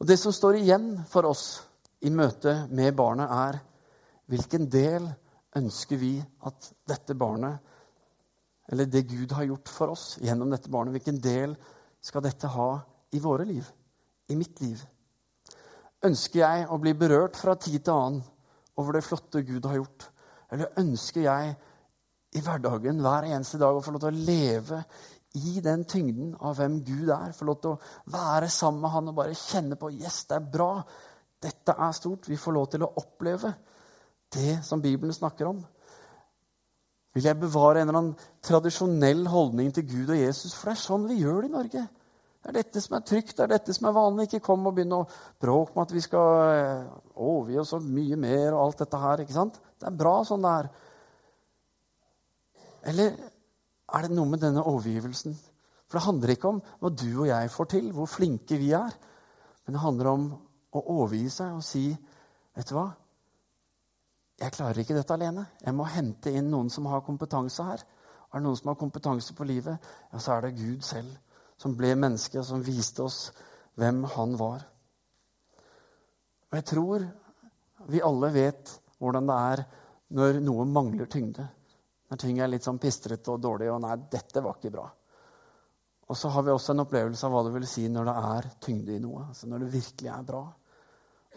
Og 0.00 0.08
Det 0.10 0.18
som 0.20 0.34
står 0.34 0.58
igjen 0.60 0.90
for 1.08 1.24
oss 1.24 1.62
i 2.04 2.12
møte 2.12 2.54
med 2.70 2.94
barnet, 2.96 3.30
er 3.30 3.60
hvilken 4.30 4.68
del 4.72 5.06
ønsker 5.56 6.00
vi 6.00 6.16
at 6.46 6.70
dette 6.88 7.16
barnet, 7.18 7.58
eller 8.68 8.88
det 8.88 9.06
Gud 9.10 9.32
har 9.36 9.46
gjort 9.48 9.70
for 9.72 9.92
oss 9.92 10.06
gjennom 10.24 10.52
dette 10.52 10.72
barnet, 10.72 10.94
hvilken 10.96 11.20
del 11.22 11.56
skal 12.04 12.24
dette 12.24 12.48
ha 12.54 12.70
i 13.12 13.20
våre 13.22 13.46
liv, 13.48 13.66
i 14.32 14.36
mitt 14.36 14.60
liv? 14.64 14.80
Ønsker 16.04 16.40
jeg 16.42 16.66
å 16.68 16.80
bli 16.80 16.92
berørt 16.96 17.36
fra 17.40 17.56
tid 17.56 17.84
til 17.84 17.94
annen 17.94 18.24
over 18.80 18.96
det 18.96 19.04
flotte 19.06 19.44
Gud 19.46 19.64
har 19.68 19.78
gjort? 19.78 20.08
Eller 20.52 20.80
ønsker 20.80 21.24
jeg 21.24 21.54
i 22.34 22.42
hverdagen 22.42 23.00
hver 23.02 23.28
eneste 23.30 23.60
dag 23.62 23.76
å 23.76 23.82
få 23.84 23.94
lov 23.94 24.04
til 24.04 24.12
å 24.12 24.24
leve 24.26 24.82
i 25.38 25.60
den 25.64 25.84
tyngden 25.88 26.34
av 26.44 26.58
hvem 26.58 26.80
Gud 26.86 27.10
er? 27.14 27.32
Få 27.36 27.48
lov 27.48 27.60
til 27.62 27.74
å 27.74 28.12
være 28.12 28.50
sammen 28.52 28.84
med 28.84 28.92
Han 28.94 29.10
og 29.12 29.18
bare 29.18 29.38
kjenne 29.38 29.78
på 29.80 29.92
Yes, 29.94 30.24
det 30.28 30.38
er 30.38 30.52
bra. 30.56 30.72
Dette 31.44 31.76
er 31.76 31.96
stort. 31.96 32.28
Vi 32.30 32.40
får 32.40 32.56
lov 32.56 32.68
til 32.72 32.84
å 32.86 32.92
oppleve 33.00 33.52
det 34.34 34.58
som 34.66 34.82
Bibelen 34.82 35.14
snakker 35.14 35.50
om. 35.50 35.60
Vil 37.14 37.28
jeg 37.28 37.38
bevare 37.38 37.82
en 37.82 37.88
eller 37.88 38.00
annen 38.00 38.30
tradisjonell 38.42 39.26
holdning 39.30 39.70
til 39.74 39.86
Gud 39.86 40.08
og 40.10 40.18
Jesus? 40.18 40.54
For 40.56 40.70
det 40.70 40.74
er 40.74 40.82
sånn 40.82 41.04
vi 41.10 41.20
gjør 41.20 41.44
det 41.44 41.50
i 41.50 41.54
Norge. 41.54 41.84
Det 42.44 42.50
er 42.50 42.56
dette 42.58 42.80
som 42.82 42.96
er 42.98 43.04
trygt, 43.08 43.36
det 43.38 43.44
er 43.44 43.52
dette 43.54 43.72
som 43.76 43.86
er 43.88 43.94
vanlig. 43.96 44.26
Ikke 44.26 44.42
kom 44.50 44.66
og 44.68 44.74
begynne 44.76 44.98
å 45.00 45.06
bråke 45.40 45.76
med 45.76 45.86
at 45.86 45.94
vi 45.94 46.02
skal 46.04 46.40
eh, 46.56 46.88
overgi 47.14 47.60
oss 47.62 47.70
så 47.72 47.78
mye 47.80 48.18
mer 48.20 48.50
og 48.50 48.64
alt 48.64 48.82
dette 48.82 49.00
her. 49.00 49.22
ikke 49.22 49.36
sant? 49.36 49.60
Det 49.80 49.88
er 49.88 49.96
bra 50.02 50.16
sånn 50.28 50.44
det 50.44 50.56
er. 50.58 50.68
Eller 52.92 53.14
er 53.94 54.04
det 54.04 54.12
noe 54.12 54.28
med 54.28 54.42
denne 54.42 54.66
overgivelsen? 54.66 55.38
For 55.86 55.96
det 55.96 56.04
handler 56.08 56.34
ikke 56.34 56.50
om 56.50 56.60
hva 56.82 56.90
du 56.90 57.08
og 57.12 57.28
jeg 57.30 57.54
får 57.54 57.70
til, 57.76 57.88
hvor 57.96 58.10
flinke 58.10 58.58
vi 58.60 58.74
er. 58.76 58.92
Men 59.64 59.78
det 59.78 59.84
handler 59.86 60.10
om 60.10 60.28
å 60.74 60.82
overgi 60.96 61.28
seg 61.30 61.56
og 61.56 61.64
si, 61.64 61.86
'Vet 62.54 62.68
du 62.68 62.74
hva? 62.74 62.88
Jeg 64.38 64.52
klarer 64.52 64.78
ikke 64.78 64.94
dette 64.94 65.14
alene. 65.14 65.46
Jeg 65.64 65.74
må 65.74 65.86
hente 65.90 66.30
inn 66.30 66.50
noen 66.50 66.70
som 66.70 66.86
har 66.86 67.06
kompetanse 67.06 67.62
her.' 67.62 67.84
Er 68.34 68.40
det 68.40 68.46
noen 68.48 68.56
som 68.56 68.72
har 68.72 68.74
kompetanse 68.74 69.34
på 69.34 69.46
livet, 69.46 69.78
ja, 70.12 70.18
så 70.18 70.32
er 70.34 70.40
det 70.42 70.56
Gud 70.58 70.82
selv 70.82 71.12
som 71.56 71.76
ble 71.78 71.92
menneske, 71.94 72.40
og 72.40 72.46
som 72.48 72.64
viste 72.66 73.04
oss 73.04 73.28
hvem 73.78 74.02
han 74.16 74.34
var. 74.38 74.64
Og 76.50 76.56
jeg 76.58 76.66
tror 76.66 77.04
vi 77.90 78.02
alle 78.02 78.32
vet 78.34 78.72
hvordan 78.98 79.30
det 79.30 79.36
er 79.52 79.62
når 80.18 80.40
noe 80.42 80.66
mangler 80.66 81.06
tyngde. 81.10 81.46
Når 82.10 82.20
ting 82.20 82.40
er 82.40 82.50
litt 82.50 82.66
sånn 82.66 82.80
pistrete 82.82 83.32
og 83.32 83.40
dårlig, 83.42 83.70
og 83.70 83.80
'nei, 83.82 83.96
dette 84.10 84.42
var 84.42 84.58
ikke 84.58 84.74
bra'. 84.74 84.90
Og 86.08 86.16
så 86.16 86.28
har 86.28 86.42
vi 86.42 86.52
også 86.52 86.74
en 86.74 86.84
opplevelse 86.84 87.26
av 87.26 87.32
hva 87.32 87.42
det 87.46 87.54
vil 87.54 87.66
si 87.66 87.88
når 87.88 88.04
det 88.10 88.16
er 88.30 88.50
tyngde 88.60 88.94
i 88.94 89.00
noe. 89.00 89.28
altså 89.28 89.46
Når 89.46 89.58
det 89.58 89.72
virkelig 89.72 90.10
er 90.10 90.22
bra. 90.22 90.42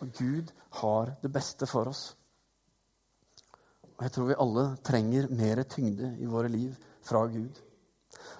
Og 0.01 0.11
Gud 0.17 0.51
har 0.81 1.15
det 1.21 1.31
beste 1.33 1.67
for 1.69 1.89
oss. 1.89 2.03
Og 3.97 4.03
jeg 4.05 4.13
tror 4.13 4.29
vi 4.29 4.41
alle 4.43 4.65
trenger 4.85 5.31
mer 5.33 5.63
tyngde 5.63 6.13
i 6.21 6.29
våre 6.29 6.51
liv 6.53 6.75
fra 7.05 7.23
Gud. 7.31 7.57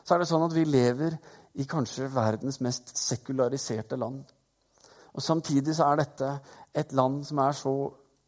Så 0.04 0.14
er 0.14 0.22
det 0.22 0.30
sånn 0.30 0.46
at 0.46 0.54
vi 0.54 0.68
lever 0.68 1.18
i 1.58 1.66
kanskje 1.70 2.12
verdens 2.14 2.60
mest 2.62 2.94
sekulariserte 2.98 3.98
land. 3.98 4.22
Og 5.18 5.24
Samtidig 5.26 5.74
så 5.76 5.90
er 5.90 6.04
dette 6.04 6.30
et 6.78 6.94
land 6.94 7.24
som 7.26 7.42
er 7.42 7.58
så 7.58 7.74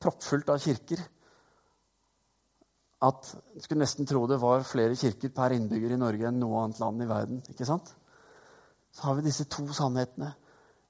proppfullt 0.02 0.50
av 0.50 0.62
kirker 0.64 1.04
at 3.06 3.30
du 3.32 3.62
skulle 3.64 3.86
nesten 3.86 4.08
tro 4.10 4.26
det 4.28 4.40
var 4.42 4.66
flere 4.68 4.98
kirker 5.00 5.32
per 5.36 5.54
innbygger 5.56 5.94
i 5.96 6.00
Norge 6.00 6.28
enn 6.28 6.40
noe 6.42 6.64
annet 6.64 6.82
land 6.82 7.04
i 7.04 7.08
verden. 7.08 7.44
ikke 7.48 7.68
sant? 7.68 7.94
Så 8.92 9.06
har 9.06 9.16
vi 9.16 9.28
disse 9.28 9.46
to 9.48 9.64
sannhetene. 9.76 10.34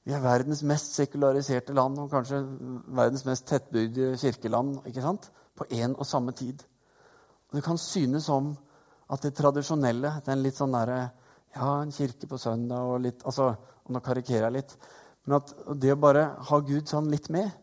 Vi 0.10 0.16
er 0.18 0.24
verdens 0.24 0.64
mest 0.66 0.96
sekulariserte 0.98 1.76
land 1.78 2.00
og 2.02 2.08
kanskje 2.10 2.40
verdens 2.98 3.28
mest 3.28 3.44
tettbygde 3.46 4.16
kirkeland 4.18 4.80
ikke 4.90 5.04
sant? 5.06 5.28
på 5.54 5.68
én 5.70 5.94
og 5.94 6.08
samme 6.08 6.34
tid. 6.34 6.64
Og 7.50 7.60
Det 7.60 7.64
kan 7.64 7.78
synes 7.78 8.26
som 8.26 8.48
at 9.14 9.22
det 9.22 9.36
tradisjonelle, 9.38 10.16
den 10.26 10.42
litt 10.42 10.58
sånn 10.58 10.74
derre 10.74 11.12
Ja, 11.54 11.82
en 11.82 11.94
kirke 11.94 12.26
på 12.30 12.40
søndag 12.42 12.90
og 12.90 13.04
litt 13.04 13.22
altså, 13.26 13.52
og 13.86 13.94
Nå 13.94 14.02
karikerer 14.02 14.48
jeg 14.48 14.56
litt. 14.58 14.76
Men 15.26 15.38
at 15.38 15.54
det 15.78 15.94
å 15.94 16.02
bare 16.02 16.26
ha 16.50 16.60
Gud 16.60 16.90
sånn 16.90 17.14
litt 17.14 17.30
med, 17.30 17.54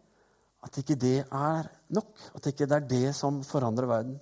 at 0.62 0.78
ikke 0.78 1.00
det 1.02 1.18
er 1.24 1.70
nok. 1.98 2.14
At 2.34 2.46
ikke 2.46 2.70
det 2.70 2.78
er 2.78 2.88
det 2.94 3.14
som 3.14 3.42
forandrer 3.42 3.90
verden. 3.90 4.20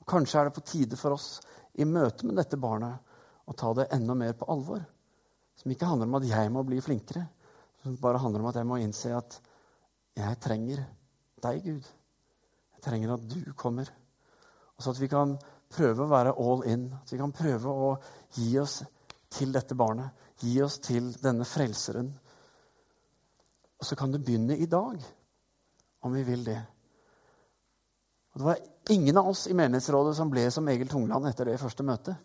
Og 0.00 0.08
kanskje 0.08 0.40
er 0.40 0.48
det 0.48 0.56
på 0.56 0.64
tide 0.72 0.96
for 0.96 1.20
oss 1.20 1.42
i 1.76 1.84
møte 1.84 2.24
med 2.24 2.40
dette 2.40 2.56
barnet 2.56 3.04
å 3.44 3.52
ta 3.52 3.76
det 3.76 3.90
enda 3.92 4.16
mer 4.16 4.32
på 4.32 4.48
alvor. 4.48 4.80
Som 5.60 5.76
ikke 5.76 5.92
handler 5.92 6.08
om 6.08 6.22
at 6.22 6.28
jeg 6.32 6.52
må 6.52 6.64
bli 6.64 6.80
flinkere, 6.80 7.28
som 7.86 7.96
bare 8.02 8.18
handler 8.18 8.42
om 8.42 8.50
at 8.50 8.58
jeg 8.58 8.66
må 8.66 8.80
innse 8.82 9.12
at 9.14 9.36
jeg 10.16 10.38
trenger 10.42 10.80
deg, 11.44 11.60
Gud. 11.62 11.88
Jeg 12.74 12.82
trenger 12.82 13.12
at 13.14 13.26
du 13.30 13.52
kommer. 13.58 13.90
Og 14.74 14.82
så 14.82 14.90
at 14.90 15.00
vi 15.00 15.08
kan 15.12 15.36
prøve 15.72 16.02
å 16.02 16.10
være 16.10 16.34
all 16.42 16.64
in. 16.66 16.88
At 16.98 17.12
vi 17.12 17.20
kan 17.20 17.34
prøve 17.36 17.70
å 17.70 17.90
gi 18.34 18.48
oss 18.58 18.80
til 19.32 19.54
dette 19.54 19.76
barnet. 19.78 20.10
Gi 20.42 20.56
oss 20.64 20.80
til 20.82 21.12
denne 21.22 21.46
frelseren. 21.46 22.10
Og 23.76 23.86
så 23.86 23.98
kan 23.98 24.10
det 24.10 24.24
begynne 24.24 24.56
i 24.58 24.66
dag, 24.66 24.98
om 26.02 26.16
vi 26.16 26.24
vil 26.26 26.42
det. 26.48 26.58
Og 28.34 28.40
Det 28.40 28.48
var 28.48 28.64
ingen 28.96 29.20
av 29.20 29.28
oss 29.30 29.46
i 29.46 29.54
menighetsrådet 29.56 30.16
som 30.16 30.32
ble 30.32 30.48
som 30.50 30.66
Egil 30.72 30.90
Tungland 30.90 31.28
etter 31.28 31.52
det 31.52 31.60
første 31.60 31.86
møtet. 31.86 32.16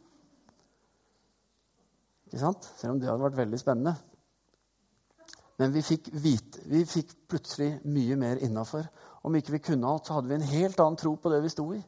Ikke 2.31 2.41
sant? 2.47 2.71
Selv 2.79 2.95
om 2.95 3.03
det 3.03 3.11
hadde 3.11 3.27
vært 3.27 3.43
veldig 3.43 3.59
spennende. 3.59 3.99
Men 5.61 5.73
vi 5.75 5.83
fikk, 5.85 6.07
vite, 6.17 6.63
vi 6.65 6.81
fikk 6.89 7.13
plutselig 7.29 7.75
mye 7.85 8.15
mer 8.17 8.39
innafor. 8.41 8.87
Om 9.21 9.35
ikke 9.37 9.53
vi 9.53 9.65
kunne 9.67 9.89
alt, 9.91 10.07
så 10.07 10.15
hadde 10.17 10.31
vi 10.31 10.39
en 10.39 10.51
helt 10.55 10.79
annen 10.81 10.97
tro 10.97 11.13
på 11.21 11.29
det 11.29 11.43
vi 11.43 11.51
sto 11.53 11.67
i. 11.75 11.81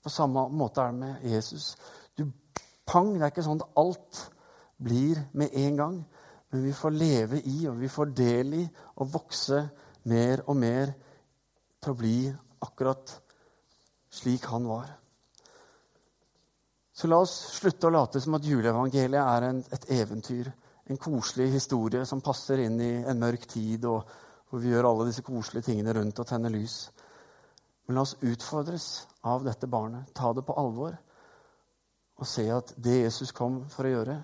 På 0.00 0.12
samme 0.12 0.46
måte 0.56 0.80
er 0.80 0.94
det 0.94 1.02
med 1.02 1.26
Jesus. 1.34 1.74
Du, 2.16 2.24
pang, 2.88 3.12
Det 3.12 3.26
er 3.26 3.34
ikke 3.34 3.44
sånn 3.44 3.60
at 3.60 3.82
alt 3.82 4.22
blir 4.80 5.20
med 5.36 5.52
en 5.52 5.76
gang. 5.76 5.98
Men 6.48 6.64
vi 6.64 6.72
får 6.72 6.96
leve 6.96 7.42
i, 7.44 7.58
og 7.68 7.76
vi 7.82 7.90
får 7.92 8.14
del 8.16 8.54
i, 8.62 8.64
og 8.96 9.12
vokse 9.12 9.60
mer 10.08 10.46
og 10.46 10.56
mer 10.56 10.94
til 11.82 11.92
å 11.92 11.98
bli 11.98 12.16
akkurat 12.64 13.12
slik 14.08 14.48
han 14.48 14.64
var. 14.70 14.88
Så 16.96 17.12
la 17.12 17.20
oss 17.22 17.36
slutte 17.60 17.90
å 17.90 17.92
late 17.94 18.24
som 18.24 18.40
at 18.40 18.48
juleevangeliet 18.48 19.20
er 19.20 19.50
en, 19.50 19.60
et 19.68 19.84
eventyr. 20.00 20.48
En 20.88 21.00
koselig 21.00 21.50
historie 21.52 22.04
som 22.08 22.22
passer 22.24 22.62
inn 22.64 22.78
i 22.80 22.92
en 23.04 23.20
mørk 23.20 23.44
tid, 23.50 23.84
og 23.84 24.08
hvor 24.48 24.62
vi 24.62 24.72
gjør 24.72 24.88
alle 24.88 25.08
disse 25.10 25.24
koselige 25.26 25.68
tingene 25.68 25.92
rundt 25.96 26.20
og 26.20 26.28
tenner 26.28 26.52
lys. 26.52 26.78
Men 27.86 27.98
la 27.98 28.04
oss 28.04 28.16
utfordres 28.24 28.88
av 29.28 29.44
dette 29.44 29.68
barnet. 29.68 30.08
Ta 30.16 30.32
det 30.36 30.44
på 30.48 30.56
alvor. 30.60 30.96
Og 32.18 32.26
se 32.26 32.48
at 32.52 32.72
det 32.76 33.02
Jesus 33.02 33.32
kom 33.36 33.62
for 33.72 33.86
å 33.86 33.92
gjøre, 33.92 34.16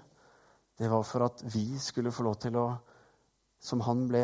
det 0.81 0.91
var 0.91 1.05
for 1.07 1.27
at 1.29 1.45
vi 1.55 1.67
skulle 1.79 2.13
få 2.13 2.27
lov 2.27 2.41
til 2.43 2.59
å 2.61 2.67
Som 3.65 3.81
han 3.81 4.03
ble 4.09 4.21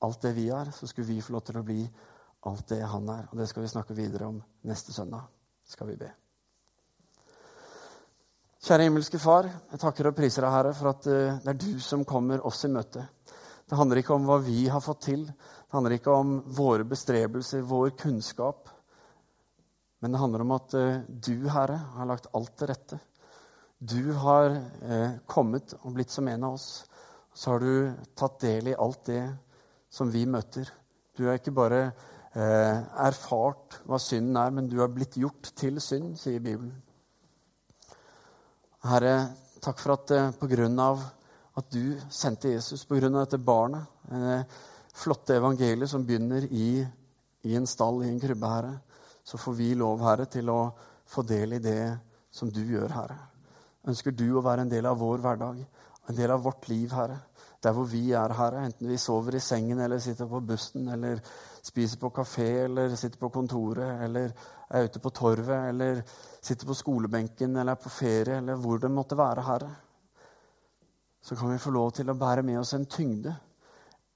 alt 0.00 0.22
det 0.22 0.30
vi 0.32 0.46
er, 0.48 0.70
så 0.72 0.86
skulle 0.88 1.10
vi 1.10 1.20
få 1.20 1.34
lov 1.34 1.42
til 1.44 1.58
å 1.60 1.62
bli 1.62 1.82
alt 2.48 2.70
det 2.70 2.80
han 2.80 3.10
er. 3.12 3.26
Og 3.28 3.36
det 3.36 3.48
skal 3.50 3.66
vi 3.66 3.68
snakke 3.68 3.96
videre 3.98 4.30
om 4.32 4.38
neste 4.64 4.96
søndag. 4.96 5.26
Skal 5.68 5.90
vi 5.90 5.98
be. 6.00 6.08
Kjære 8.58 8.88
himmelske 8.88 9.20
Far, 9.22 9.46
jeg 9.70 9.78
takker 9.78 10.08
og 10.08 10.16
priser 10.18 10.42
deg, 10.42 10.50
Herre, 10.50 10.70
for 10.74 10.90
at 10.90 11.04
eh, 11.06 11.36
det 11.44 11.50
er 11.52 11.58
du 11.62 11.78
som 11.78 12.00
kommer 12.02 12.40
oss 12.42 12.64
i 12.66 12.70
møte. 12.74 13.04
Det 13.70 13.76
handler 13.78 14.00
ikke 14.00 14.16
om 14.16 14.24
hva 14.26 14.40
vi 14.42 14.64
har 14.66 14.82
fått 14.82 15.04
til, 15.04 15.20
det 15.28 15.76
handler 15.76 15.94
ikke 15.94 16.16
om 16.18 16.32
våre 16.56 16.82
bestrebelser, 16.90 17.62
vår 17.62 17.92
kunnskap. 18.00 18.72
Men 20.02 20.10
det 20.10 20.22
handler 20.24 20.42
om 20.42 20.54
at 20.56 20.74
eh, 20.74 21.04
du, 21.06 21.46
Herre, 21.54 21.76
har 22.00 22.10
lagt 22.10 22.26
alt 22.34 22.50
til 22.58 22.70
rette. 22.72 22.98
Du 23.78 24.10
har 24.24 24.50
eh, 24.50 25.14
kommet 25.30 25.76
og 25.84 25.94
blitt 25.94 26.16
som 26.16 26.26
en 26.26 26.48
av 26.50 26.58
oss. 26.58 26.82
Så 27.30 27.54
har 27.54 27.62
du 27.62 27.94
tatt 28.18 28.42
del 28.42 28.72
i 28.72 28.76
alt 28.88 29.04
det 29.12 29.22
som 29.94 30.10
vi 30.10 30.24
møter. 30.26 30.66
Du 31.14 31.28
har 31.28 31.38
ikke 31.38 31.54
bare 31.54 31.84
erfart 32.38 33.78
hva 33.88 33.96
synden 34.02 34.36
er, 34.38 34.50
men 34.54 34.66
du 34.70 34.76
har 34.82 34.90
blitt 34.92 35.16
gjort 35.18 35.48
til 35.58 35.78
synd, 35.82 36.12
sier 36.20 36.42
Bibelen. 36.42 36.74
Herre, 38.86 39.14
takk 39.58 39.80
for 39.82 39.96
at 39.96 40.10
eh, 40.14 40.30
pga. 40.38 40.88
at 41.58 41.70
du 41.70 41.98
sendte 42.10 42.48
Jesus, 42.48 42.84
pga. 42.84 43.08
dette 43.08 43.38
barnet, 43.38 43.82
det 44.06 44.44
flotte 44.94 45.34
evangeliet 45.34 45.90
som 45.90 46.04
begynner 46.06 46.46
i, 46.46 46.86
i, 47.42 47.54
en 47.56 47.66
stall, 47.66 48.04
i 48.04 48.08
en 48.08 48.20
krybbe, 48.20 48.46
Herre, 48.46 48.78
så 49.24 49.38
får 49.38 49.52
vi 49.58 49.74
lov, 49.74 49.98
Herre, 50.06 50.26
til 50.26 50.48
å 50.50 50.70
få 51.06 51.22
del 51.22 51.56
i 51.56 51.58
det 51.58 51.98
som 52.30 52.50
du 52.54 52.62
gjør, 52.62 52.94
Herre. 52.94 53.18
Ønsker 53.88 54.14
du 54.14 54.28
å 54.36 54.44
være 54.46 54.62
en 54.62 54.70
del 54.70 54.86
av 54.86 54.98
vår 55.02 55.18
hverdag, 55.26 55.58
en 56.08 56.16
del 56.16 56.30
av 56.30 56.46
vårt 56.46 56.68
liv, 56.70 56.92
Herre? 56.94 57.18
Der 57.58 57.74
hvor 57.74 57.88
vi 57.90 58.12
er, 58.14 58.30
Herre, 58.30 58.62
enten 58.68 58.86
vi 58.86 58.98
sover 59.02 59.34
i 59.34 59.42
sengen 59.42 59.80
eller 59.82 59.98
sitter 59.98 60.30
på 60.30 60.38
bussen 60.46 60.86
eller 60.94 61.18
spiser 61.68 62.00
på 62.00 62.10
kafé 62.16 62.48
eller 62.64 62.96
sitter 62.96 63.20
på 63.20 63.30
kontoret 63.34 64.04
eller 64.06 64.32
er 64.68 64.88
ute 64.88 65.02
på 65.04 65.12
torvet 65.14 65.68
eller 65.70 66.00
sitter 66.08 66.66
på 66.68 66.76
skolebenken 66.76 67.56
eller 67.56 67.76
er 67.76 67.82
på 67.82 67.92
ferie 67.92 68.40
eller 68.40 68.58
hvor 68.60 68.80
det 68.82 68.90
måtte 68.92 69.18
være, 69.18 69.44
Herre, 69.46 69.70
så 71.20 71.36
kan 71.36 71.52
vi 71.52 71.60
få 71.60 71.74
lov 71.74 71.92
til 71.96 72.10
å 72.10 72.16
bære 72.18 72.44
med 72.46 72.60
oss 72.60 72.72
en 72.76 72.86
tyngde, 72.88 73.34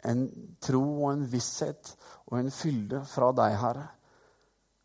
en 0.09 0.23
tro 0.63 0.83
og 1.05 1.11
en 1.13 1.27
visshet 1.29 1.95
og 2.31 2.39
en 2.39 2.53
fylde 2.55 3.03
fra 3.09 3.33
deg, 3.37 3.57
Herre, 3.61 3.89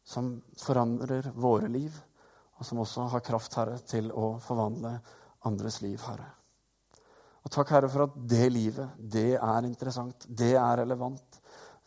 som 0.07 0.33
forandrer 0.59 1.31
våre 1.35 1.69
liv, 1.71 1.93
og 2.57 2.65
som 2.65 2.81
også 2.83 3.07
har 3.13 3.23
kraft, 3.25 3.55
Herre, 3.59 3.77
til 3.87 4.11
å 4.11 4.37
forvandle 4.43 4.97
andres 5.47 5.81
liv, 5.83 6.01
Herre. 6.07 6.27
Og 7.47 7.51
takk, 7.53 7.69
Herre, 7.71 7.89
for 7.91 8.07
at 8.07 8.15
det 8.27 8.47
livet, 8.51 8.95
det 8.99 9.37
er 9.37 9.67
interessant, 9.67 10.25
det 10.27 10.55
er 10.59 10.81
relevant. 10.81 11.26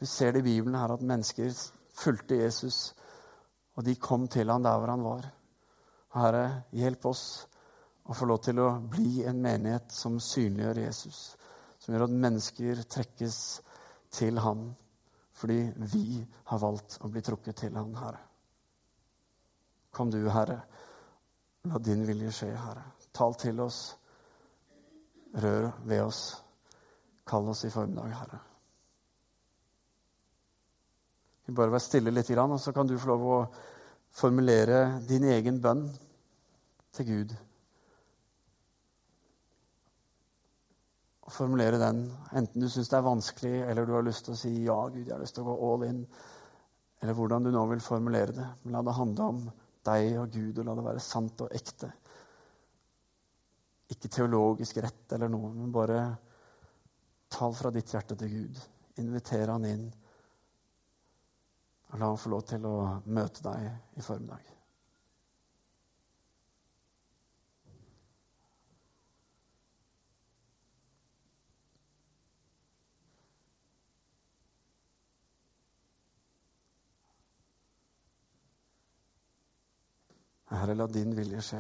Vi 0.01 0.07
ser 0.07 0.33
det 0.33 0.41
i 0.41 0.49
Bibelen 0.49 0.79
her 0.81 0.95
at 0.95 1.05
mennesker 1.05 1.53
fulgte 1.93 2.41
Jesus, 2.41 2.95
og 3.77 3.85
de 3.85 3.95
kom 4.01 4.29
til 4.29 4.49
ham 4.49 4.65
der 4.65 4.79
hvor 4.79 4.93
han 4.93 5.05
var. 5.05 5.27
Herre, 6.17 6.45
hjelp 6.73 7.05
oss 7.07 7.25
å 8.09 8.17
få 8.17 8.27
lov 8.27 8.41
til 8.43 8.59
å 8.63 8.71
bli 8.91 9.21
en 9.29 9.43
menighet 9.45 9.93
som 9.95 10.17
synliggjør 10.21 10.81
Jesus. 10.87 11.21
Som 11.79 11.95
gjør 11.95 12.07
at 12.09 12.17
mennesker 12.25 12.83
trekkes 12.91 13.37
til 14.11 14.41
ham 14.43 14.71
fordi 15.41 15.61
vi 15.93 16.19
har 16.51 16.61
valgt 16.61 16.99
å 17.01 17.09
bli 17.09 17.23
trukket 17.25 17.57
til 17.63 17.77
ham, 17.79 17.95
Herre. 17.97 18.19
Kom 19.97 20.11
du, 20.13 20.19
Herre. 20.29 20.59
La 21.71 21.81
din 21.81 22.05
vilje 22.09 22.35
skje, 22.37 22.51
Herre. 22.61 22.85
Tal 23.17 23.39
til 23.41 23.65
oss. 23.65 23.81
Rør 25.41 25.71
ved 25.89 26.05
oss. 26.05 26.23
Kall 27.25 27.49
oss 27.55 27.65
i 27.65 27.73
formiddag, 27.73 28.13
Herre. 28.19 28.43
Vi 31.51 31.57
bare 31.59 31.73
være 31.75 31.83
stille 31.83 32.13
litt, 32.15 32.29
og 32.31 32.61
så 32.63 32.71
kan 32.71 32.87
du 32.87 32.95
få 32.95 33.09
lov 33.11 33.23
å 33.27 33.37
formulere 34.15 35.01
din 35.09 35.25
egen 35.27 35.57
bønn 35.63 35.89
til 36.95 37.07
Gud. 37.09 37.33
Og 41.27 41.35
formulere 41.35 41.81
den, 41.83 42.05
enten 42.39 42.63
du 42.63 42.69
syns 42.71 42.93
det 42.93 43.01
er 43.01 43.07
vanskelig, 43.09 43.55
eller 43.67 43.87
du 43.87 43.97
har 43.97 44.07
lyst 44.07 44.29
til 44.29 44.37
å 44.37 44.39
si 44.39 44.53
ja, 44.63 44.79
Gud, 44.95 45.03
jeg 45.03 45.17
har 45.17 45.25
lyst 45.25 45.35
til 45.41 45.43
å 45.43 45.51
gå 45.51 45.73
all 45.73 45.87
in, 45.89 46.05
eller 47.03 47.19
hvordan 47.19 47.49
du 47.49 47.51
nå 47.51 47.65
vil 47.73 47.83
formulere 47.83 48.37
det. 48.39 48.47
Men 48.63 48.79
la 48.79 48.87
det 48.87 48.99
handle 49.01 49.31
om 49.35 49.45
deg 49.91 50.21
og 50.23 50.31
Gud, 50.31 50.61
og 50.61 50.71
la 50.71 50.79
det 50.79 50.87
være 50.87 51.03
sant 51.03 51.43
og 51.49 51.55
ekte. 51.59 51.91
Ikke 53.91 54.13
teologisk 54.21 54.79
rett 54.87 55.19
eller 55.19 55.35
noe, 55.35 55.51
men 55.57 55.75
bare 55.75 56.05
tal 57.35 57.59
fra 57.59 57.75
ditt 57.75 57.91
hjerte 57.91 58.15
til 58.23 58.37
Gud. 58.37 58.63
Inviter 59.03 59.51
han 59.51 59.67
inn. 59.67 59.91
Og 61.91 61.99
la 61.99 62.07
ham 62.07 62.19
få 62.19 62.31
lov 62.31 62.47
til 62.47 62.67
å 62.71 62.77
møte 63.11 63.43
deg 63.43 63.99
i 63.99 64.05
formiddag. 64.07 64.51
Herre, 80.51 80.75
la 80.75 80.87
din 80.87 81.13
vilje 81.15 81.43
skje. 81.47 81.59